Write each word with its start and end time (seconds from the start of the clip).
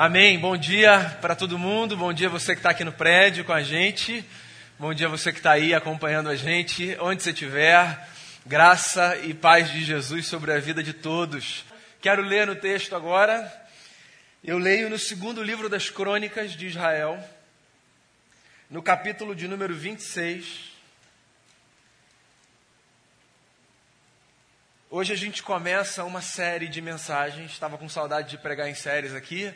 Amém. 0.00 0.38
Bom 0.38 0.56
dia 0.56 1.18
para 1.20 1.34
todo 1.34 1.58
mundo. 1.58 1.96
Bom 1.96 2.12
dia 2.12 2.28
você 2.28 2.54
que 2.54 2.60
está 2.60 2.70
aqui 2.70 2.84
no 2.84 2.92
prédio 2.92 3.44
com 3.44 3.52
a 3.52 3.64
gente. 3.64 4.24
Bom 4.78 4.94
dia 4.94 5.08
você 5.08 5.32
que 5.32 5.40
está 5.40 5.50
aí 5.50 5.74
acompanhando 5.74 6.28
a 6.28 6.36
gente, 6.36 6.96
onde 7.00 7.20
você 7.20 7.30
estiver. 7.30 8.08
Graça 8.46 9.16
e 9.24 9.34
paz 9.34 9.72
de 9.72 9.82
Jesus 9.82 10.26
sobre 10.26 10.52
a 10.52 10.60
vida 10.60 10.84
de 10.84 10.92
todos. 10.92 11.64
Quero 12.00 12.22
ler 12.22 12.46
no 12.46 12.54
texto 12.54 12.94
agora. 12.94 13.52
Eu 14.44 14.56
leio 14.56 14.88
no 14.88 15.00
segundo 15.00 15.42
livro 15.42 15.68
das 15.68 15.90
Crônicas 15.90 16.52
de 16.52 16.68
Israel, 16.68 17.18
no 18.70 18.80
capítulo 18.80 19.34
de 19.34 19.48
número 19.48 19.74
26. 19.74 20.78
Hoje 24.88 25.12
a 25.12 25.16
gente 25.16 25.42
começa 25.42 26.04
uma 26.04 26.22
série 26.22 26.68
de 26.68 26.80
mensagens. 26.80 27.50
Estava 27.50 27.76
com 27.76 27.88
saudade 27.88 28.30
de 28.30 28.38
pregar 28.38 28.68
em 28.68 28.76
séries 28.76 29.12
aqui. 29.12 29.52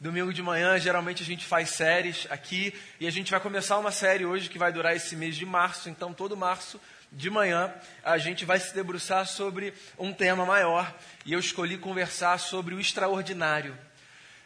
Domingo 0.00 0.32
de 0.32 0.42
manhã, 0.42 0.78
geralmente 0.78 1.22
a 1.22 1.26
gente 1.26 1.44
faz 1.44 1.68
séries 1.68 2.26
aqui 2.30 2.72
e 2.98 3.06
a 3.06 3.10
gente 3.10 3.30
vai 3.30 3.38
começar 3.38 3.76
uma 3.76 3.92
série 3.92 4.24
hoje 4.24 4.48
que 4.48 4.58
vai 4.58 4.72
durar 4.72 4.96
esse 4.96 5.14
mês 5.14 5.36
de 5.36 5.44
março. 5.44 5.90
Então, 5.90 6.14
todo 6.14 6.34
março 6.34 6.80
de 7.12 7.28
manhã, 7.28 7.70
a 8.02 8.16
gente 8.16 8.46
vai 8.46 8.58
se 8.58 8.74
debruçar 8.74 9.26
sobre 9.26 9.74
um 9.98 10.10
tema 10.10 10.46
maior 10.46 10.90
e 11.26 11.34
eu 11.34 11.38
escolhi 11.38 11.76
conversar 11.76 12.38
sobre 12.38 12.74
o 12.74 12.80
extraordinário 12.80 13.76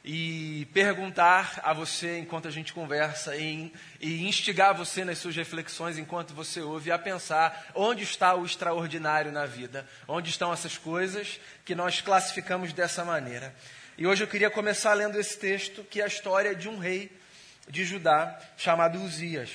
e 0.05 0.66
perguntar 0.75 1.61
a 1.62 1.73
você 1.73 2.19
enquanto 2.19 2.48
a 2.48 2.50
gente 2.50 2.73
conversa 2.73 3.36
e, 3.36 3.73
e 4.00 4.27
instigar 4.27 4.75
você 4.75 5.05
nas 5.05 5.19
suas 5.19 5.36
reflexões 5.36 5.98
enquanto 5.98 6.34
você 6.34 6.62
ouve 6.62 6.91
a 6.91 6.98
pensar 6.98 7.70
onde 7.77 8.02
está 8.02 8.34
o 8.34 8.45
extraordinário 8.45 9.30
na 9.30 9.47
vida, 9.47 9.86
onde 10.09 10.30
estão 10.30 10.52
essas 10.52 10.77
coisas 10.77 11.39
que 11.64 11.77
nós 11.77 12.00
classificamos 12.00 12.73
dessa 12.73 13.05
maneira. 13.05 13.55
E 13.97 14.09
hoje 14.09 14.25
eu 14.25 14.27
queria 14.27 14.51
começar 14.51 14.93
lendo 14.95 15.21
esse 15.21 15.39
texto, 15.39 15.84
que 15.84 16.01
é 16.01 16.05
a 16.05 16.09
história 16.09 16.53
de 16.53 16.69
um 16.69 16.79
rei 16.79 17.12
de 17.69 17.84
Judá 17.84 18.41
chamado 18.57 19.01
Uzias. 19.01 19.51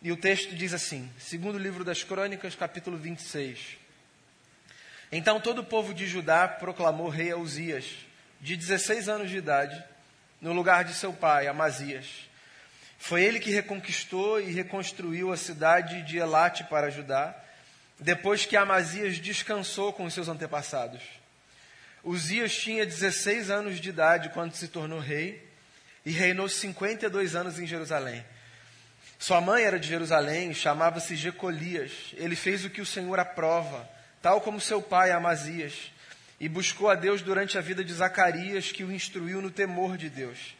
E 0.00 0.12
o 0.12 0.16
texto 0.16 0.54
diz 0.54 0.72
assim, 0.72 1.10
segundo 1.18 1.58
livro 1.58 1.84
das 1.84 2.04
Crônicas, 2.04 2.54
capítulo 2.54 2.96
26. 2.96 3.58
Então 5.10 5.40
todo 5.40 5.58
o 5.58 5.64
povo 5.64 5.92
de 5.92 6.06
Judá 6.06 6.46
proclamou 6.46 7.08
rei 7.08 7.32
a 7.32 7.36
Uzias, 7.36 7.84
de 8.40 8.56
16 8.56 9.08
anos 9.08 9.28
de 9.28 9.38
idade, 9.38 9.82
no 10.40 10.52
lugar 10.52 10.84
de 10.84 10.94
seu 10.94 11.12
pai, 11.12 11.48
Amazias. 11.48 12.06
Foi 12.96 13.24
ele 13.24 13.40
que 13.40 13.50
reconquistou 13.50 14.40
e 14.40 14.52
reconstruiu 14.52 15.32
a 15.32 15.36
cidade 15.36 16.02
de 16.02 16.16
Elate 16.16 16.62
para 16.62 16.90
Judá, 16.90 17.34
depois 17.98 18.46
que 18.46 18.56
Amazias 18.56 19.18
descansou 19.18 19.92
com 19.92 20.04
os 20.04 20.14
seus 20.14 20.28
antepassados. 20.28 21.02
Uzias 22.02 22.56
tinha 22.56 22.86
16 22.86 23.50
anos 23.50 23.78
de 23.78 23.90
idade 23.90 24.30
quando 24.30 24.54
se 24.54 24.68
tornou 24.68 24.98
rei 24.98 25.46
e 26.04 26.10
reinou 26.10 26.48
52 26.48 27.34
anos 27.34 27.58
em 27.58 27.66
Jerusalém. 27.66 28.24
Sua 29.18 29.38
mãe 29.40 29.64
era 29.64 29.78
de 29.78 29.86
Jerusalém, 29.86 30.54
chamava-se 30.54 31.14
Jecolias. 31.14 31.92
Ele 32.14 32.34
fez 32.34 32.64
o 32.64 32.70
que 32.70 32.80
o 32.80 32.86
Senhor 32.86 33.20
aprova, 33.20 33.86
tal 34.22 34.40
como 34.40 34.58
seu 34.58 34.80
pai 34.80 35.10
Amazias, 35.10 35.92
e 36.40 36.48
buscou 36.48 36.88
a 36.88 36.94
Deus 36.94 37.20
durante 37.20 37.58
a 37.58 37.60
vida 37.60 37.84
de 37.84 37.92
Zacarias, 37.92 38.72
que 38.72 38.82
o 38.82 38.90
instruiu 38.90 39.42
no 39.42 39.50
temor 39.50 39.98
de 39.98 40.08
Deus. 40.08 40.56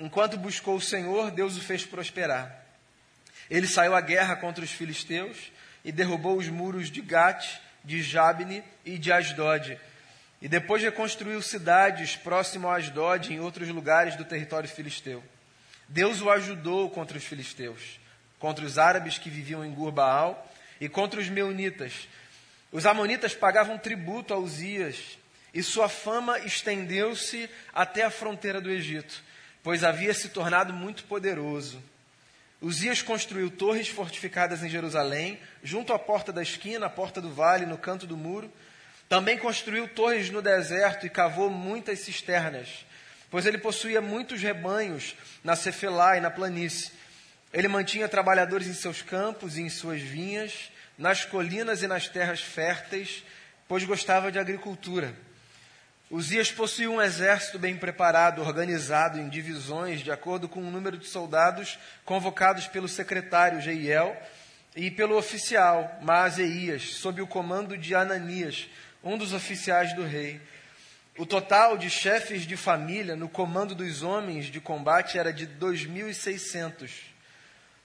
Enquanto 0.00 0.38
buscou 0.38 0.76
o 0.76 0.80
Senhor, 0.80 1.30
Deus 1.30 1.58
o 1.58 1.60
fez 1.60 1.84
prosperar. 1.84 2.64
Ele 3.50 3.66
saiu 3.66 3.94
à 3.94 4.00
guerra 4.00 4.36
contra 4.36 4.64
os 4.64 4.70
filisteus 4.70 5.52
e 5.84 5.92
derrubou 5.92 6.38
os 6.38 6.48
muros 6.48 6.90
de 6.90 7.02
Gate, 7.02 7.60
de 7.84 8.00
Jabne 8.00 8.64
e 8.86 8.96
de 8.96 9.12
Asdod 9.12 9.78
e 10.42 10.48
depois 10.48 10.82
reconstruiu 10.82 11.40
cidades 11.40 12.16
próximo 12.16 12.68
a 12.68 12.74
Asdod 12.74 13.30
e 13.30 13.36
em 13.36 13.40
outros 13.40 13.68
lugares 13.68 14.16
do 14.16 14.24
território 14.24 14.68
filisteu. 14.68 15.22
Deus 15.88 16.20
o 16.20 16.28
ajudou 16.28 16.90
contra 16.90 17.16
os 17.16 17.22
filisteus, 17.22 18.00
contra 18.40 18.64
os 18.64 18.76
árabes 18.76 19.18
que 19.18 19.30
viviam 19.30 19.64
em 19.64 19.72
Gurbaal 19.72 20.52
e 20.80 20.88
contra 20.88 21.20
os 21.20 21.28
meunitas. 21.28 22.08
Os 22.72 22.86
amonitas 22.86 23.36
pagavam 23.36 23.78
tributo 23.78 24.34
a 24.34 24.36
Uzias 24.36 25.16
e 25.54 25.62
sua 25.62 25.88
fama 25.88 26.40
estendeu-se 26.40 27.48
até 27.72 28.02
a 28.02 28.10
fronteira 28.10 28.60
do 28.60 28.68
Egito, 28.68 29.22
pois 29.62 29.84
havia 29.84 30.12
se 30.12 30.30
tornado 30.30 30.72
muito 30.72 31.04
poderoso. 31.04 31.80
Uzias 32.60 33.00
construiu 33.00 33.48
torres 33.48 33.86
fortificadas 33.86 34.64
em 34.64 34.68
Jerusalém, 34.68 35.38
junto 35.62 35.92
à 35.92 36.00
porta 36.00 36.32
da 36.32 36.42
esquina, 36.42 36.86
à 36.86 36.90
porta 36.90 37.20
do 37.20 37.32
vale, 37.32 37.64
no 37.64 37.78
canto 37.78 38.08
do 38.08 38.16
muro, 38.16 38.52
também 39.12 39.36
construiu 39.36 39.86
torres 39.86 40.30
no 40.30 40.40
deserto 40.40 41.04
e 41.04 41.10
cavou 41.10 41.50
muitas 41.50 41.98
cisternas, 41.98 42.86
pois 43.30 43.44
ele 43.44 43.58
possuía 43.58 44.00
muitos 44.00 44.40
rebanhos 44.40 45.14
na 45.44 45.54
Cefelá 45.54 46.16
e 46.16 46.20
na 46.22 46.30
planície. 46.30 46.90
Ele 47.52 47.68
mantinha 47.68 48.08
trabalhadores 48.08 48.66
em 48.66 48.72
seus 48.72 49.02
campos 49.02 49.58
e 49.58 49.60
em 49.60 49.68
suas 49.68 50.00
vinhas, 50.00 50.72
nas 50.96 51.26
colinas 51.26 51.82
e 51.82 51.86
nas 51.86 52.08
terras 52.08 52.40
férteis, 52.40 53.22
pois 53.68 53.84
gostava 53.84 54.32
de 54.32 54.38
agricultura. 54.38 55.14
Uzias 56.10 56.50
possuía 56.50 56.90
um 56.90 57.02
exército 57.02 57.58
bem 57.58 57.76
preparado, 57.76 58.40
organizado 58.40 59.20
em 59.20 59.28
divisões, 59.28 60.00
de 60.00 60.10
acordo 60.10 60.48
com 60.48 60.60
o 60.60 60.70
número 60.70 60.96
de 60.96 61.06
soldados 61.06 61.78
convocados 62.06 62.66
pelo 62.66 62.88
secretário 62.88 63.60
Jeiel 63.60 64.16
e 64.74 64.90
pelo 64.90 65.18
oficial 65.18 65.98
Maazeias, 66.00 66.94
sob 66.94 67.20
o 67.20 67.26
comando 67.26 67.76
de 67.76 67.94
Ananias, 67.94 68.70
um 69.02 69.18
dos 69.18 69.32
oficiais 69.32 69.92
do 69.94 70.04
rei. 70.04 70.40
O 71.18 71.26
total 71.26 71.76
de 71.76 71.90
chefes 71.90 72.46
de 72.46 72.56
família 72.56 73.14
no 73.14 73.28
comando 73.28 73.74
dos 73.74 74.02
homens 74.02 74.46
de 74.46 74.58
combate 74.60 75.18
era 75.18 75.30
de 75.32 75.46
2.600. 75.46 76.90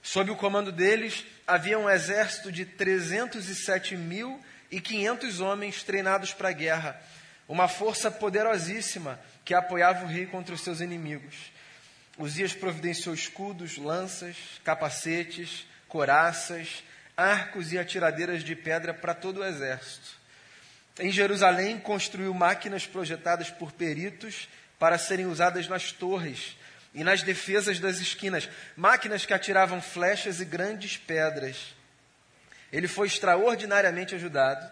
Sob 0.02 0.30
o 0.30 0.36
comando 0.36 0.72
deles, 0.72 1.26
havia 1.46 1.78
um 1.78 1.90
exército 1.90 2.50
de 2.50 2.64
307.500 2.64 5.40
homens 5.40 5.82
treinados 5.82 6.32
para 6.32 6.48
a 6.48 6.52
guerra, 6.52 6.98
uma 7.46 7.68
força 7.68 8.10
poderosíssima 8.10 9.20
que 9.44 9.52
apoiava 9.54 10.04
o 10.04 10.08
rei 10.08 10.24
contra 10.26 10.54
os 10.54 10.62
seus 10.62 10.80
inimigos. 10.80 11.52
Uzias 12.16 12.54
providenciou 12.54 13.14
escudos, 13.14 13.76
lanças, 13.76 14.36
capacetes, 14.64 15.66
coraças, 15.86 16.82
arcos 17.16 17.72
e 17.72 17.78
atiradeiras 17.78 18.42
de 18.42 18.56
pedra 18.56 18.92
para 18.94 19.14
todo 19.14 19.40
o 19.40 19.44
exército. 19.44 20.17
Em 20.98 21.12
Jerusalém, 21.12 21.78
construiu 21.78 22.34
máquinas 22.34 22.86
projetadas 22.86 23.50
por 23.50 23.72
peritos 23.72 24.48
para 24.78 24.98
serem 24.98 25.26
usadas 25.26 25.68
nas 25.68 25.92
torres 25.92 26.56
e 26.92 27.04
nas 27.04 27.22
defesas 27.22 27.78
das 27.78 27.98
esquinas, 28.00 28.48
máquinas 28.76 29.24
que 29.24 29.32
atiravam 29.32 29.80
flechas 29.80 30.40
e 30.40 30.44
grandes 30.44 30.96
pedras. 30.96 31.74
Ele 32.72 32.88
foi 32.88 33.06
extraordinariamente 33.06 34.14
ajudado 34.14 34.68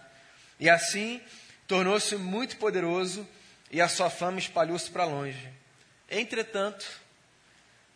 e 0.59 0.69
assim 0.69 1.21
tornou-se 1.67 2.17
muito 2.17 2.57
poderoso 2.57 3.27
e 3.71 3.81
a 3.81 3.89
sua 3.89 4.11
fama 4.11 4.39
espalhou-se 4.39 4.91
para 4.91 5.05
longe. 5.05 5.49
Entretanto, 6.11 6.87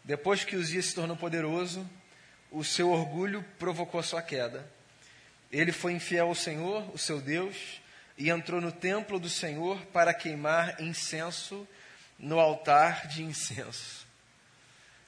depois 0.04 0.44
que 0.44 0.56
Uzias 0.56 0.86
se 0.86 0.94
tornou 0.94 1.16
poderoso, 1.16 1.88
o 2.50 2.64
seu 2.64 2.90
orgulho 2.90 3.44
provocou 3.58 4.00
a 4.00 4.04
sua 4.04 4.22
queda. 4.22 4.66
Ele 5.52 5.72
foi 5.72 5.92
infiel 5.92 6.28
ao 6.28 6.34
Senhor, 6.34 6.88
o 6.94 6.98
seu 6.98 7.20
Deus, 7.20 7.80
e 8.20 8.28
entrou 8.28 8.60
no 8.60 8.70
templo 8.70 9.18
do 9.18 9.30
Senhor 9.30 9.80
para 9.86 10.12
queimar 10.12 10.78
incenso 10.78 11.66
no 12.18 12.38
altar 12.38 13.08
de 13.08 13.22
incenso. 13.22 14.06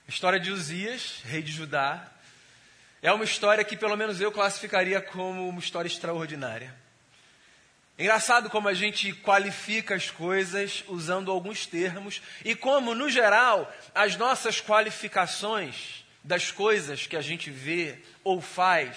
A 0.08 0.10
história 0.10 0.40
de 0.40 0.50
Uzias, 0.50 1.20
rei 1.22 1.42
de 1.42 1.52
Judá, 1.52 2.10
é 3.02 3.12
uma 3.12 3.24
história 3.24 3.62
que 3.64 3.76
pelo 3.76 3.98
menos 3.98 4.18
eu 4.18 4.32
classificaria 4.32 4.98
como 4.98 5.46
uma 5.46 5.60
história 5.60 5.88
extraordinária. 5.88 6.74
Engraçado 7.98 8.48
como 8.48 8.66
a 8.66 8.72
gente 8.72 9.12
qualifica 9.12 9.94
as 9.94 10.10
coisas 10.10 10.82
usando 10.88 11.30
alguns 11.30 11.66
termos 11.66 12.22
e 12.42 12.54
como, 12.54 12.94
no 12.94 13.10
geral, 13.10 13.70
as 13.94 14.16
nossas 14.16 14.58
qualificações 14.58 16.02
das 16.24 16.50
coisas 16.50 17.06
que 17.06 17.16
a 17.16 17.20
gente 17.20 17.50
vê 17.50 17.98
ou 18.24 18.40
faz, 18.40 18.96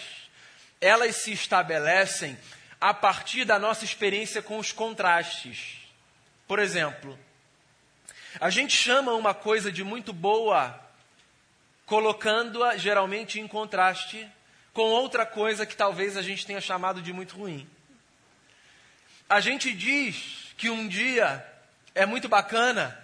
elas 0.79 1.17
se 1.17 1.33
estabelecem 1.33 2.37
a 2.85 2.93
partir 2.93 3.45
da 3.45 3.57
nossa 3.57 3.83
experiência 3.83 4.43
com 4.43 4.59
os 4.59 4.71
contrastes. 4.71 5.77
Por 6.47 6.59
exemplo, 6.59 7.17
a 8.39 8.51
gente 8.51 8.77
chama 8.77 9.11
uma 9.13 9.33
coisa 9.33 9.71
de 9.71 9.83
muito 9.83 10.13
boa, 10.13 10.79
colocando-a 11.87 12.77
geralmente 12.77 13.39
em 13.39 13.47
contraste 13.47 14.29
com 14.71 14.83
outra 14.83 15.25
coisa 15.25 15.65
que 15.65 15.75
talvez 15.75 16.15
a 16.15 16.21
gente 16.21 16.45
tenha 16.45 16.61
chamado 16.61 17.01
de 17.01 17.11
muito 17.11 17.35
ruim. 17.35 17.67
A 19.27 19.39
gente 19.39 19.73
diz 19.73 20.53
que 20.55 20.69
um 20.69 20.87
dia 20.87 21.43
é 21.95 22.05
muito 22.05 22.29
bacana, 22.29 22.95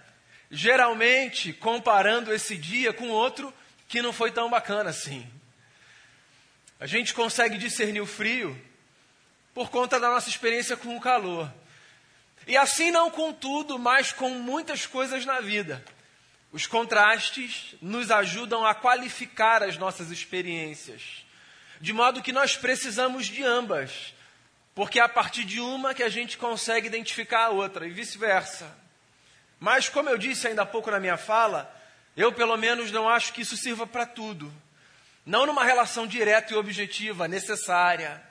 geralmente 0.51 1.53
comparando 1.53 2.31
esse 2.31 2.55
dia 2.55 2.93
com 2.93 3.09
outro 3.09 3.51
que 3.87 3.99
não 3.99 4.13
foi 4.13 4.29
tão 4.29 4.47
bacana 4.47 4.91
assim. 4.91 5.27
A 6.79 6.85
gente 6.85 7.15
consegue 7.15 7.57
discernir 7.57 8.01
o 8.01 8.05
frio 8.05 8.69
por 9.53 9.69
conta 9.69 9.99
da 9.99 10.09
nossa 10.09 10.29
experiência 10.29 10.77
com 10.77 10.95
o 10.95 11.01
calor. 11.01 11.51
E 12.47 12.57
assim 12.57 12.91
não 12.91 13.11
com 13.11 13.31
tudo, 13.31 13.77
mas 13.77 14.11
com 14.11 14.29
muitas 14.29 14.85
coisas 14.85 15.25
na 15.25 15.39
vida. 15.39 15.83
Os 16.51 16.67
contrastes 16.67 17.75
nos 17.81 18.11
ajudam 18.11 18.65
a 18.65 18.75
qualificar 18.75 19.63
as 19.63 19.77
nossas 19.77 20.11
experiências, 20.11 21.25
de 21.79 21.93
modo 21.93 22.21
que 22.21 22.33
nós 22.33 22.57
precisamos 22.57 23.27
de 23.27 23.43
ambas, 23.43 24.13
porque 24.75 24.99
é 24.99 25.03
a 25.03 25.09
partir 25.09 25.45
de 25.45 25.59
uma 25.59 25.93
que 25.93 26.03
a 26.03 26.09
gente 26.09 26.37
consegue 26.37 26.87
identificar 26.87 27.45
a 27.45 27.49
outra 27.49 27.87
e 27.87 27.91
vice-versa. 27.91 28.75
Mas, 29.59 29.87
como 29.87 30.09
eu 30.09 30.17
disse 30.17 30.47
ainda 30.47 30.63
há 30.63 30.65
pouco 30.65 30.91
na 30.91 30.99
minha 30.99 31.17
fala, 31.17 31.73
eu 32.17 32.31
pelo 32.31 32.57
menos 32.57 32.91
não 32.91 33.07
acho 33.07 33.31
que 33.31 33.41
isso 33.41 33.55
sirva 33.55 33.85
para 33.87 34.05
tudo. 34.05 34.51
Não 35.25 35.45
numa 35.45 35.63
relação 35.63 36.07
direta 36.07 36.53
e 36.53 36.57
objetiva, 36.57 37.27
necessária. 37.27 38.21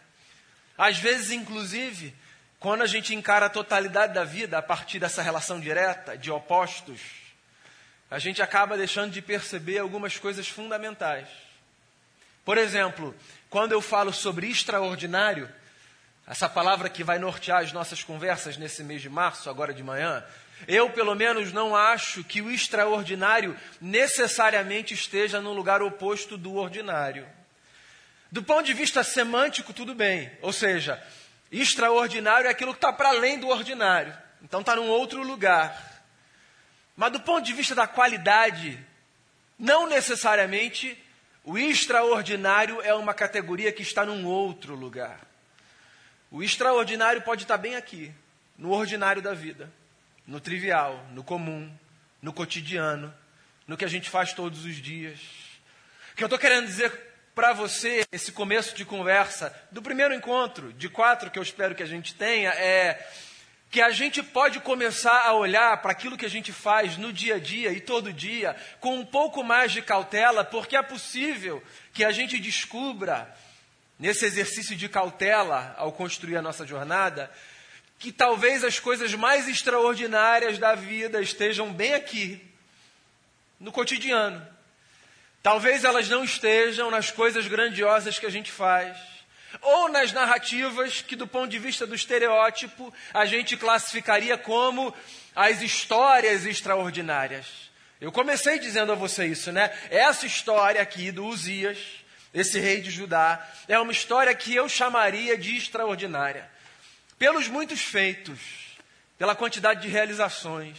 Às 0.81 0.99
vezes, 0.99 1.31
inclusive, 1.31 2.15
quando 2.59 2.81
a 2.81 2.87
gente 2.87 3.15
encara 3.15 3.44
a 3.44 3.50
totalidade 3.50 4.15
da 4.15 4.25
vida 4.25 4.56
a 4.56 4.62
partir 4.62 4.99
dessa 4.99 5.21
relação 5.21 5.61
direta, 5.61 6.17
de 6.17 6.31
opostos, 6.31 7.03
a 8.11 8.19
gente 8.19 8.41
acaba 8.41 8.79
deixando 8.79 9.12
de 9.12 9.21
perceber 9.21 9.77
algumas 9.77 10.17
coisas 10.17 10.49
fundamentais. 10.49 11.29
Por 12.47 12.56
exemplo, 12.56 13.15
quando 13.50 13.73
eu 13.73 13.82
falo 13.82 14.11
sobre 14.11 14.49
extraordinário, 14.49 15.50
essa 16.27 16.49
palavra 16.49 16.88
que 16.88 17.05
vai 17.05 17.19
nortear 17.19 17.59
as 17.59 17.73
nossas 17.73 18.03
conversas 18.03 18.56
nesse 18.56 18.83
mês 18.83 19.03
de 19.03 19.11
março, 19.11 19.50
agora 19.50 19.75
de 19.75 19.83
manhã, 19.83 20.25
eu, 20.67 20.88
pelo 20.88 21.15
menos, 21.15 21.53
não 21.53 21.76
acho 21.76 22.25
que 22.25 22.41
o 22.41 22.50
extraordinário 22.50 23.55
necessariamente 23.83 24.94
esteja 24.94 25.43
no 25.43 25.53
lugar 25.53 25.83
oposto 25.83 26.38
do 26.38 26.55
ordinário. 26.55 27.29
Do 28.31 28.43
ponto 28.43 28.65
de 28.65 28.75
vista 28.75 29.03
semântico, 29.03 29.73
tudo 29.73 29.94
bem. 29.94 30.31
Ou 30.41 30.53
seja, 30.53 31.03
extraordinário 31.50 32.47
é 32.47 32.50
aquilo 32.50 32.73
que 32.73 32.79
está 32.79 32.93
para 32.93 33.09
além 33.09 33.38
do 33.38 33.49
ordinário. 33.49 34.17
Então 34.43 34.61
está 34.61 34.77
num 34.77 34.88
outro 34.88 35.23
lugar. 35.23 36.05
Mas 36.97 37.12
do 37.12 37.21
ponto 37.21 37.44
de 37.44 37.53
vista 37.53 37.75
da 37.75 37.87
qualidade, 37.87 38.79
não 39.59 39.87
necessariamente 39.87 40.97
o 41.44 41.59
extraordinário 41.59 42.81
é 42.82 42.94
uma 42.94 43.15
categoria 43.15 43.73
que 43.73 43.82
está 43.82 44.05
num 44.05 44.27
outro 44.27 44.75
lugar. 44.75 45.21
O 46.31 46.43
extraordinário 46.43 47.23
pode 47.23 47.43
estar 47.43 47.56
bem 47.56 47.75
aqui, 47.75 48.12
no 48.56 48.71
ordinário 48.71 49.21
da 49.21 49.35
vida, 49.35 49.73
no 50.26 50.38
trivial, 50.38 51.05
no 51.12 51.25
comum, 51.25 51.73
no 52.23 52.33
cotidiano, 52.33 53.12
no 53.67 53.76
que 53.76 53.85
a 53.85 53.88
gente 53.88 54.09
faz 54.09 54.33
todos 54.33 54.65
os 54.65 54.76
dias. 54.76 55.19
O 56.12 56.17
que 56.17 56.23
eu 56.23 56.26
estou 56.26 56.38
querendo 56.38 56.67
dizer 56.67 57.10
para 57.40 57.54
você, 57.54 58.04
esse 58.12 58.32
começo 58.32 58.76
de 58.76 58.84
conversa, 58.84 59.50
do 59.72 59.81
primeiro 59.81 60.12
encontro, 60.12 60.75
de 60.75 60.90
quatro 60.90 61.31
que 61.31 61.38
eu 61.38 61.42
espero 61.42 61.75
que 61.75 61.82
a 61.82 61.87
gente 61.87 62.14
tenha, 62.14 62.50
é 62.50 63.02
que 63.70 63.81
a 63.81 63.88
gente 63.88 64.22
pode 64.22 64.60
começar 64.60 65.22
a 65.26 65.32
olhar 65.32 65.81
para 65.81 65.90
aquilo 65.90 66.19
que 66.19 66.26
a 66.26 66.28
gente 66.28 66.52
faz 66.52 66.98
no 66.98 67.10
dia 67.10 67.37
a 67.37 67.38
dia 67.38 67.72
e 67.72 67.81
todo 67.81 68.12
dia 68.12 68.54
com 68.78 68.98
um 68.98 69.06
pouco 69.06 69.42
mais 69.42 69.72
de 69.72 69.81
cautela, 69.81 70.44
porque 70.44 70.76
é 70.76 70.82
possível 70.82 71.62
que 71.94 72.04
a 72.04 72.12
gente 72.12 72.38
descubra, 72.38 73.34
nesse 73.98 74.26
exercício 74.26 74.76
de 74.76 74.87
cautela 74.87 75.75
ao 75.78 75.92
construir 75.92 76.37
a 76.37 76.42
nossa 76.42 76.66
jornada, 76.66 77.31
que 77.98 78.12
talvez 78.12 78.64
as 78.64 78.78
coisas 78.78 79.14
mais 79.14 79.48
extraordinárias 79.48 80.58
da 80.58 80.75
vida 80.75 81.22
estejam 81.22 81.72
bem 81.72 81.94
aqui, 81.94 82.46
no 83.58 83.72
cotidiano. 83.72 84.46
Talvez 85.42 85.84
elas 85.84 86.08
não 86.08 86.22
estejam 86.22 86.90
nas 86.90 87.10
coisas 87.10 87.46
grandiosas 87.46 88.19
que 88.19 88.26
a 88.26 88.31
gente 88.31 88.50
faz 88.50 88.96
ou 89.62 89.88
nas 89.88 90.12
narrativas 90.12 91.02
que, 91.02 91.16
do 91.16 91.26
ponto 91.26 91.50
de 91.50 91.58
vista 91.58 91.87
do 91.87 91.94
estereótipo, 91.94 92.92
a 93.12 93.26
gente 93.26 93.56
classificaria 93.56 94.38
como 94.38 94.94
as 95.34 95.62
histórias 95.62 96.46
extraordinárias. 96.46 97.46
Eu 98.00 98.12
comecei 98.12 98.58
dizendo 98.58 98.92
a 98.92 98.94
você 98.94 99.26
isso, 99.26 99.52
né? 99.52 99.76
Essa 99.90 100.26
história 100.26 100.81
aqui 100.81 101.10
do 101.10 101.26
Uzias, 101.26 101.78
esse 102.32 102.58
rei 102.58 102.81
de 102.81 102.90
Judá, 102.90 103.46
é 103.66 103.78
uma 103.78 103.92
história 103.92 104.34
que 104.34 104.54
eu 104.54 104.69
chamaria 104.69 105.37
de 105.37 105.56
extraordinária. 105.56 106.48
Pelos 107.19 107.48
muitos 107.48 107.82
feitos, 107.82 108.38
pela 109.19 109.34
quantidade 109.34 109.82
de 109.82 109.88
realizações. 109.88 110.78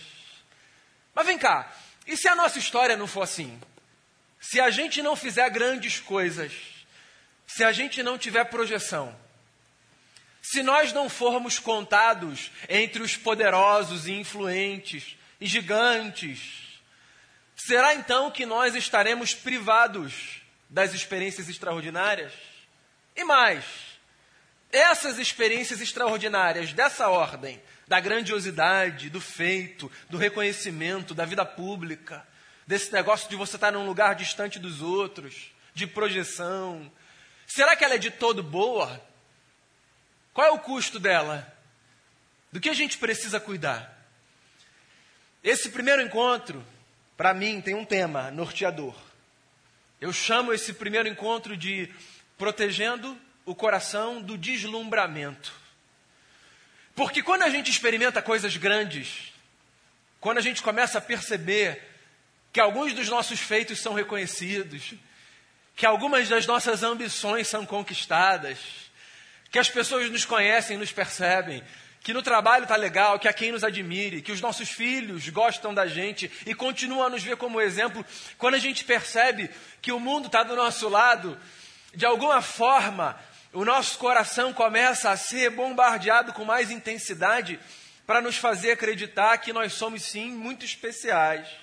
Mas 1.14 1.26
vem 1.26 1.38
cá, 1.38 1.72
e 2.08 2.18
se 2.18 2.28
a 2.28 2.36
nossa 2.36 2.58
história 2.58 2.98
não 2.98 3.06
for 3.06 3.22
assim? 3.22 3.60
Se 4.42 4.60
a 4.60 4.72
gente 4.72 5.04
não 5.04 5.16
fizer 5.16 5.48
grandes 5.52 6.00
coisas, 6.00 6.52
se 7.46 7.64
a 7.64 7.72
gente 7.72 8.02
não 8.02 8.18
tiver 8.18 8.44
projeção, 8.46 9.16
se 10.42 10.64
nós 10.64 10.92
não 10.92 11.08
formos 11.08 11.60
contados 11.60 12.52
entre 12.68 13.04
os 13.04 13.16
poderosos 13.16 14.08
e 14.08 14.14
influentes 14.14 15.16
e 15.40 15.46
gigantes, 15.46 16.82
será 17.56 17.94
então 17.94 18.32
que 18.32 18.44
nós 18.46 18.74
estaremos 18.74 19.36
privados 19.36 20.42
das 20.68 20.96
experiências 20.96 21.48
extraordinárias? 21.48 22.34
E 23.16 23.24
mais, 23.24 23.64
essas 24.72 25.20
experiências 25.20 25.82
extraordinárias 25.82 26.74
dessa 26.74 27.10
ordem, 27.10 27.62
da 27.88 28.00
grandiosidade, 28.00 29.10
do 29.12 29.22
feito, 29.22 29.92
do 30.10 30.18
reconhecimento, 30.18 31.14
da 31.14 31.26
vida 31.26 31.46
pública, 31.46 32.26
desse 32.66 32.92
negócio 32.92 33.30
de 33.30 33.36
você 33.36 33.56
estar 33.56 33.72
num 33.72 33.86
lugar 33.86 34.16
distante 34.16 34.60
dos 34.60 34.82
outros, 34.82 35.52
de 35.74 35.88
projeção, 35.88 36.92
Será 37.54 37.76
que 37.76 37.84
ela 37.84 37.96
é 37.96 37.98
de 37.98 38.10
todo 38.10 38.42
boa? 38.42 39.06
Qual 40.34 40.48
é 40.48 40.52
o 40.52 40.60
custo 40.60 40.98
dela? 40.98 41.54
Do 42.50 42.62
que 42.62 42.70
a 42.70 42.74
gente 42.74 42.98
precisa 42.98 43.42
cuidar? 43.42 43.94
Esse 45.44 45.70
primeiro 45.70 46.02
encontro, 46.02 46.66
para 47.18 47.34
mim, 47.34 47.60
tem 47.60 47.76
um 47.76 47.84
tema 47.84 48.32
norteador. 48.32 48.96
Eu 50.00 50.14
chamo 50.14 50.54
esse 50.54 50.72
primeiro 50.72 51.10
encontro 51.10 51.58
de 51.58 51.94
protegendo 52.38 53.20
o 53.46 53.54
coração 53.54 54.22
do 54.22 54.38
deslumbramento. 54.38 55.52
Porque 56.96 57.22
quando 57.22 57.44
a 57.44 57.50
gente 57.50 57.70
experimenta 57.70 58.22
coisas 58.22 58.56
grandes, 58.56 59.34
quando 60.22 60.38
a 60.38 60.42
gente 60.42 60.62
começa 60.62 61.00
a 61.00 61.02
perceber 61.02 61.91
que 62.52 62.60
alguns 62.60 62.94
dos 62.94 63.08
nossos 63.08 63.40
feitos 63.40 63.80
são 63.80 63.94
reconhecidos, 63.94 64.94
que 65.76 65.86
algumas 65.86 66.28
das 66.28 66.46
nossas 66.46 66.84
ambições 66.84 67.48
são 67.48 67.66
conquistadas, 67.66 68.58
que 69.50 69.60
as 69.60 69.70
pessoas 69.70 70.10
nos 70.10 70.26
conhecem, 70.26 70.78
nos 70.78 70.92
percebem, 70.92 71.64
que 72.02 72.14
no 72.14 72.24
trabalho 72.24 72.64
está 72.64 72.76
legal, 72.76 73.20
que 73.20 73.28
há 73.28 73.34
quem 73.34 73.52
nos 73.52 73.64
admire, 73.64 74.22
que 74.22 74.32
os 74.32 74.42
nossos 74.42 74.70
filhos 74.70 75.30
gostam 75.30 75.74
da 75.74 75.86
gente 75.86 76.32
e 76.46 76.56
continuam 76.56 77.06
a 77.06 77.10
nos 77.10 77.24
ver 77.24 77.38
como 77.38 77.62
exemplo. 77.62 78.04
Quando 78.38 78.56
a 78.56 78.60
gente 78.60 78.84
percebe 78.84 79.50
que 79.82 79.92
o 79.92 80.00
mundo 80.00 80.26
está 80.26 80.44
do 80.44 80.56
nosso 80.56 80.90
lado, 80.90 81.40
de 81.94 82.06
alguma 82.06 82.42
forma, 82.42 83.20
o 83.54 83.64
nosso 83.64 83.98
coração 84.00 84.52
começa 84.52 85.12
a 85.12 85.18
ser 85.18 85.52
bombardeado 85.52 86.34
com 86.34 86.44
mais 86.44 86.72
intensidade 86.72 87.60
para 88.08 88.22
nos 88.22 88.36
fazer 88.36 88.72
acreditar 88.72 89.38
que 89.38 89.54
nós 89.54 89.74
somos 89.74 90.02
sim 90.04 90.32
muito 90.32 90.66
especiais. 90.66 91.61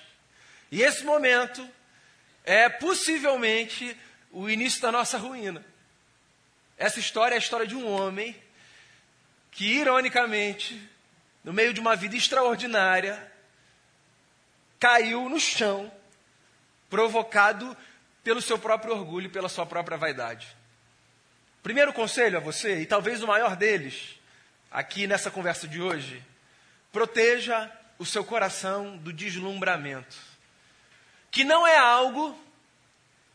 E 0.71 0.81
esse 0.81 1.03
momento 1.03 1.67
é 2.43 2.69
possivelmente 2.69 3.95
o 4.31 4.49
início 4.49 4.81
da 4.81 4.91
nossa 4.91 5.17
ruína. 5.17 5.65
Essa 6.77 6.99
história 6.99 7.35
é 7.35 7.37
a 7.37 7.39
história 7.39 7.67
de 7.67 7.75
um 7.75 7.87
homem 7.87 8.35
que, 9.51 9.65
ironicamente, 9.65 10.81
no 11.43 11.51
meio 11.51 11.73
de 11.73 11.79
uma 11.79 11.95
vida 11.95 12.15
extraordinária, 12.15 13.31
caiu 14.79 15.27
no 15.27 15.39
chão, 15.39 15.91
provocado 16.89 17.75
pelo 18.23 18.41
seu 18.41 18.57
próprio 18.57 18.93
orgulho, 18.93 19.29
pela 19.29 19.49
sua 19.49 19.65
própria 19.65 19.97
vaidade. 19.97 20.55
Primeiro 21.61 21.91
conselho 21.91 22.37
a 22.37 22.41
você, 22.41 22.81
e 22.81 22.85
talvez 22.85 23.21
o 23.21 23.27
maior 23.27 23.55
deles, 23.55 24.19
aqui 24.71 25.07
nessa 25.07 25.29
conversa 25.29 25.67
de 25.67 25.81
hoje, 25.81 26.23
proteja 26.91 27.69
o 27.97 28.05
seu 28.05 28.23
coração 28.23 28.97
do 28.97 29.11
deslumbramento 29.11 30.29
que 31.31 31.43
não 31.43 31.65
é 31.65 31.77
algo 31.77 32.37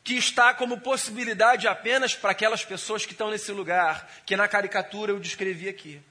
que 0.02 0.14
está 0.14 0.52
como 0.52 0.80
possibilidade 0.80 1.66
apenas 1.66 2.14
para 2.14 2.32
aquelas 2.32 2.64
pessoas 2.64 3.06
que 3.06 3.12
estão 3.12 3.30
nesse 3.30 3.50
lugar, 3.52 4.10
que 4.26 4.36
na 4.36 4.46
caricatura 4.46 5.12
eu 5.12 5.18
descrevi 5.18 5.68
aqui. 5.68 6.02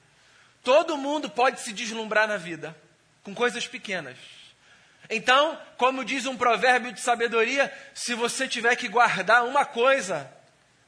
Todo 0.63 0.97
mundo 0.97 1.29
pode 1.29 1.61
se 1.61 1.71
deslumbrar 1.71 2.27
na 2.27 2.37
vida 2.37 2.75
com 3.21 3.35
coisas 3.35 3.67
pequenas. 3.67 4.17
Então, 5.09 5.59
como 5.77 6.03
diz 6.03 6.25
um 6.25 6.35
provérbio 6.35 6.91
de 6.91 7.01
sabedoria, 7.01 7.71
se 7.93 8.15
você 8.15 8.47
tiver 8.47 8.75
que 8.75 8.87
guardar 8.87 9.45
uma 9.45 9.65
coisa, 9.65 10.31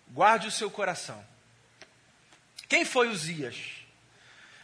guarde 0.07 0.47
o 0.47 0.51
seu 0.51 0.71
coração. 0.71 1.23
Quem 2.67 2.85
foi 2.85 3.09
Uzias? 3.09 3.74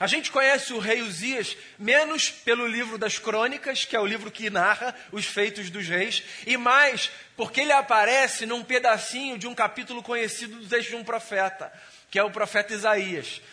A 0.02 0.08
gente 0.08 0.32
conhece 0.32 0.74
o 0.74 0.80
rei 0.80 1.04
Uzias 1.04 1.56
menos 1.78 2.32
pelo 2.32 2.66
livro 2.66 2.98
das 2.98 3.20
crônicas, 3.20 3.86
que 3.86 3.96
é 3.96 4.00
o 4.00 4.06
livro 4.06 4.32
que 4.32 4.50
narra 4.50 4.96
os 5.12 5.28
feitos 5.28 5.70
dos 5.70 5.88
reis, 5.88 6.24
e 6.48 6.58
mais 6.58 7.12
porque 7.38 7.62
ele 7.62 7.72
aparece 7.72 8.48
num 8.48 8.64
pedacinho 8.64 9.38
de 9.38 9.46
um 9.46 9.54
capítulo 9.54 10.02
conhecido 10.02 10.56
do 10.56 10.68
texto 10.68 10.90
de 10.90 10.96
um 10.96 11.04
profeta, 11.04 11.72
que 12.10 12.18
é 12.18 12.24
o 12.24 12.32
profeta 12.32 12.74
Isaías. 12.74 13.44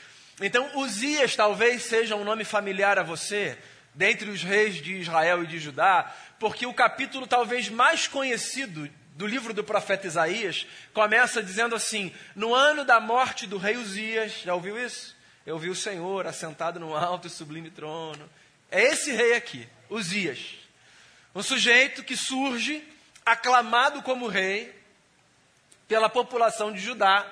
Então, 0.41 0.71
Uzias 0.79 1.37
talvez 1.37 1.83
seja 1.83 2.17
um 2.17 2.25
nome 2.25 2.45
familiar 2.45 2.99
a 2.99 3.03
você, 3.03 3.59
dentre 3.95 4.31
os 4.31 4.43
reis 4.43 4.77
de 4.77 4.95
Israel 4.95 5.45
e 5.45 5.47
de 5.47 5.59
Judá, 5.59 6.11
porque 6.41 6.65
o 6.65 6.73
capítulo 6.73 7.27
talvez 7.27 7.69
mais 7.69 8.07
conhecido 8.07 8.89
do 9.11 9.27
livro 9.27 9.53
do 9.53 9.63
profeta 9.63 10.07
Isaías 10.07 10.67
começa 10.95 11.43
dizendo 11.43 11.75
assim: 11.75 12.11
No 12.35 12.55
ano 12.55 12.87
da 12.87 12.99
morte 12.99 13.47
do 13.47 13.59
rei 13.59 13.77
Uzias, 13.77 14.41
já 14.47 14.55
ouviu 14.55 14.83
isso? 14.83 15.18
Eu 15.49 15.59
vi 15.59 15.71
o 15.71 15.75
Senhor 15.75 16.27
assentado 16.27 16.79
no 16.79 16.95
alto 16.95 17.27
e 17.27 17.31
sublime 17.31 17.71
trono. 17.71 18.29
É 18.71 18.83
esse 18.83 19.13
rei 19.13 19.33
aqui, 19.33 19.67
Uzias. 19.89 20.41
Um 21.35 21.43
sujeito 21.43 22.05
que 22.05 22.19
surge 22.19 22.87
aclamado 23.25 24.03
como 24.03 24.29
rei 24.29 24.71
pela 25.89 26.11
população 26.11 26.71
de 26.71 26.79
Judá, 26.79 27.27